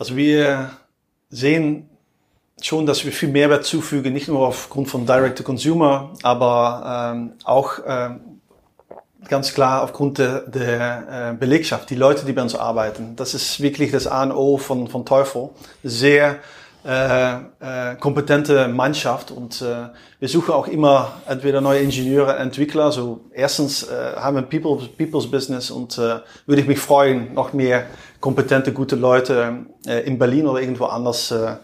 [0.00, 0.70] Also wir
[1.28, 1.90] sehen
[2.62, 8.40] schon, dass wir viel Mehrwert zufügen, nicht nur aufgrund von Direct-to-Consumer, aber ähm, auch ähm,
[9.28, 13.14] ganz klar aufgrund der, der äh, Belegschaft, die Leute, die bei uns arbeiten.
[13.16, 15.50] Das ist wirklich das A und O von, von Teufel.
[15.84, 16.38] Sehr
[16.84, 22.90] äh, äh, kompetente Mannschaft und äh, wir suchen auch immer entweder neue Ingenieure, Entwickler.
[22.90, 27.34] So erstens äh, haben wir ein People, People's Business und äh, würde ich mich freuen,
[27.34, 27.84] noch mehr
[28.20, 31.56] kompetente, gute Leute äh, in Berlin oder irgendwo anders äh,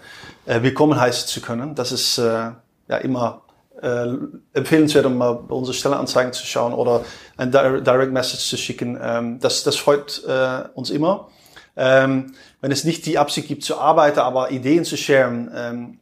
[0.46, 1.74] äh, willkommen heißen zu können.
[1.74, 2.50] Das ist äh,
[2.88, 3.42] ja immer
[3.80, 4.06] äh,
[4.52, 7.04] empfehlenswert, um mal bei unsere Stellenanzeigen zu schauen oder
[7.36, 8.98] ein Direct Message zu schicken.
[9.02, 11.28] Ähm, das, das freut äh, uns immer.
[11.76, 16.00] Ähm, wenn es nicht die Absicht gibt zu arbeiten, aber Ideen zu sharen, ähm,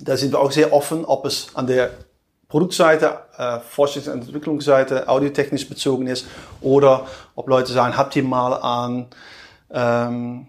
[0.00, 1.90] da sind wir auch sehr offen, ob es an der
[2.48, 6.26] Produktseite, äh, Forschungs- und Entwicklungsseite, audiotechnisch bezogen ist
[6.60, 9.06] oder ob Leute sagen, habt ihr mal an
[9.70, 10.48] ähm,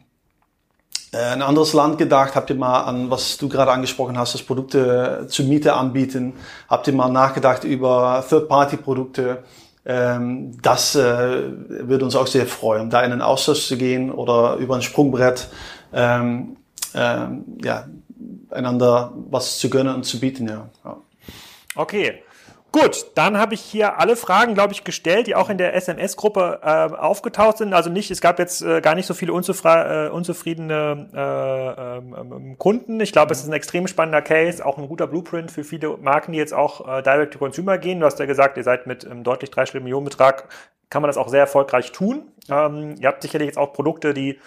[1.12, 2.36] äh, ein anderes Land gedacht?
[2.36, 6.34] Habt ihr mal an, was du gerade angesprochen hast, das Produkte zur Miete anbieten?
[6.68, 9.44] Habt ihr mal nachgedacht über Third-Party-Produkte?
[9.86, 11.44] Ähm, das äh,
[11.88, 15.48] würde uns auch sehr freuen, da in den Austausch zu gehen oder über ein Sprungbrett
[15.94, 16.58] ähm,
[16.96, 17.86] ähm, ja,
[18.50, 20.48] einander was zu gönnen und zu bieten.
[20.48, 20.70] Ja.
[20.84, 20.98] ja.
[21.76, 22.24] Okay.
[22.76, 26.60] Gut, dann habe ich hier alle Fragen, glaube ich, gestellt, die auch in der SMS-Gruppe
[26.62, 27.74] äh, aufgetaucht sind.
[27.74, 32.58] Also nicht, es gab jetzt äh, gar nicht so viele äh, unzufriedene äh, ähm, ähm,
[32.58, 33.00] Kunden.
[33.00, 36.34] Ich glaube, es ist ein extrem spannender Case, auch ein guter Blueprint für viele Marken,
[36.34, 38.02] die jetzt auch äh, Direct to Consumer gehen.
[38.02, 40.50] Du hast ja gesagt, ihr seid mit einem deutlich dreistelligen Millionenbetrag
[40.90, 42.32] kann man das auch sehr erfolgreich tun.
[42.50, 44.40] Ähm, ihr habt sicherlich jetzt auch Produkte, die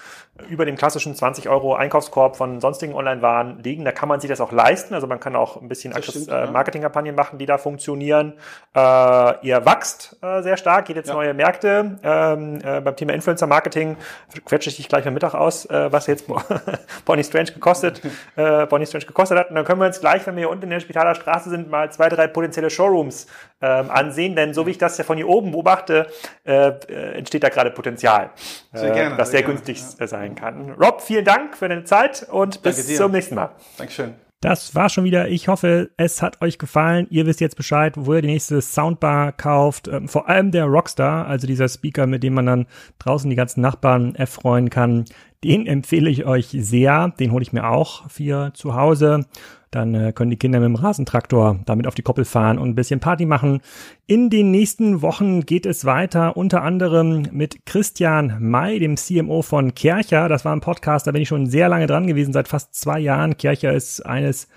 [0.48, 3.84] über dem klassischen 20 Euro Einkaufskorb von sonstigen Online-Waren liegen.
[3.84, 4.94] Da kann man sich das auch leisten.
[4.94, 8.34] Also man kann auch ein bisschen stimmt, äh, Marketingkampagnen machen, die da funktionieren.
[8.74, 11.14] Äh, ihr wächst äh, sehr stark, geht jetzt ja.
[11.14, 11.98] neue Märkte.
[12.02, 13.96] Ähm, äh, beim Thema Influencer-Marketing
[14.44, 16.26] quetsche ich dich gleich am Mittag aus, äh, was jetzt
[17.04, 18.00] Bonnie Strange gekostet,
[18.36, 19.48] äh, Bonnie Strange gekostet hat.
[19.50, 21.68] Und dann können wir uns gleich, wenn wir hier unten in der Spitaler Straße sind,
[21.68, 23.26] mal zwei, drei potenzielle Showrooms
[23.60, 24.36] ähm, ansehen.
[24.36, 26.06] Denn so wie ich das ja von hier oben beobachte,
[26.44, 30.06] entsteht da gerade Potenzial, sehr gerne, äh, was sehr, sehr günstig ja.
[30.06, 30.72] sein kann.
[30.72, 33.50] Rob, vielen Dank für deine Zeit und bis zum nächsten Mal.
[33.76, 34.14] Dankeschön.
[34.40, 35.28] Das war schon wieder.
[35.28, 37.08] Ich hoffe, es hat euch gefallen.
[37.10, 39.88] Ihr wisst jetzt Bescheid, wo ihr die nächste Soundbar kauft.
[39.88, 42.66] Ähm, vor allem der Rockstar, also dieser Speaker, mit dem man dann
[43.00, 45.06] draußen die ganzen Nachbarn erfreuen kann.
[45.42, 47.12] Den empfehle ich euch sehr.
[47.18, 49.26] Den hole ich mir auch für zu Hause.
[49.70, 52.74] Dann äh, können die Kinder mit dem Rasentraktor damit auf die Koppel fahren und ein
[52.74, 53.60] bisschen Party machen.
[54.06, 59.74] In den nächsten Wochen geht es weiter, unter anderem mit Christian May, dem CMO von
[59.74, 60.28] Kercher.
[60.28, 62.98] Das war ein Podcast, da bin ich schon sehr lange dran gewesen, seit fast zwei
[62.98, 63.36] Jahren.
[63.36, 64.48] Kercher ist eines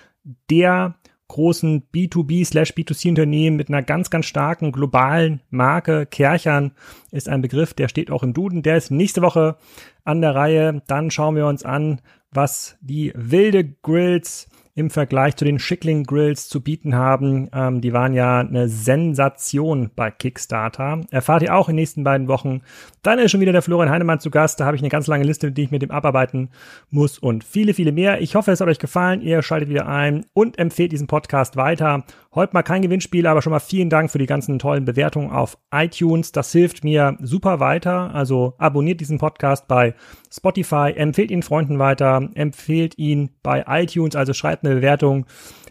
[0.50, 0.96] der
[1.32, 6.06] großen B2B/B2C-Unternehmen mit einer ganz, ganz starken globalen Marke.
[6.06, 6.74] Kerchern
[7.10, 8.64] ist ein Begriff, der steht auch im Duden.
[8.64, 9.56] Der ist nächste Woche
[10.04, 10.82] an der Reihe.
[10.88, 12.02] Dann schauen wir uns an,
[12.32, 17.50] was die wilde Grills im Vergleich zu den Schickling Grills zu bieten haben.
[17.54, 21.02] Ähm, die waren ja eine Sensation bei Kickstarter.
[21.12, 22.62] Erfahrt ihr auch in den nächsten beiden Wochen.
[23.04, 24.60] Dann ist schon wieder der Florian Heinemann zu Gast.
[24.60, 26.50] Da habe ich eine ganz lange Liste, die ich mit dem abarbeiten
[26.90, 28.22] muss und viele, viele mehr.
[28.22, 29.22] Ich hoffe, es hat euch gefallen.
[29.22, 32.04] Ihr schaltet wieder ein und empfehlt diesen Podcast weiter.
[32.34, 35.58] Heute mal kein Gewinnspiel, aber schon mal vielen Dank für die ganzen tollen Bewertungen auf
[35.70, 36.32] iTunes.
[36.32, 38.16] Das hilft mir super weiter.
[38.16, 39.96] Also abonniert diesen Podcast bei
[40.34, 45.26] Spotify, empfehlt ihn Freunden weiter, empfehlt ihn bei iTunes, also schreibt eine Bewertung.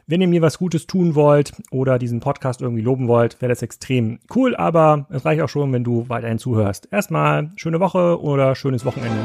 [0.06, 3.62] Wenn ihr mir was Gutes tun wollt oder diesen Podcast irgendwie loben wollt, wäre das
[3.62, 6.88] extrem cool, aber es reicht auch schon, wenn du weiterhin zuhörst.
[6.90, 9.20] Erstmal schöne Woche oder schönes Wochenende.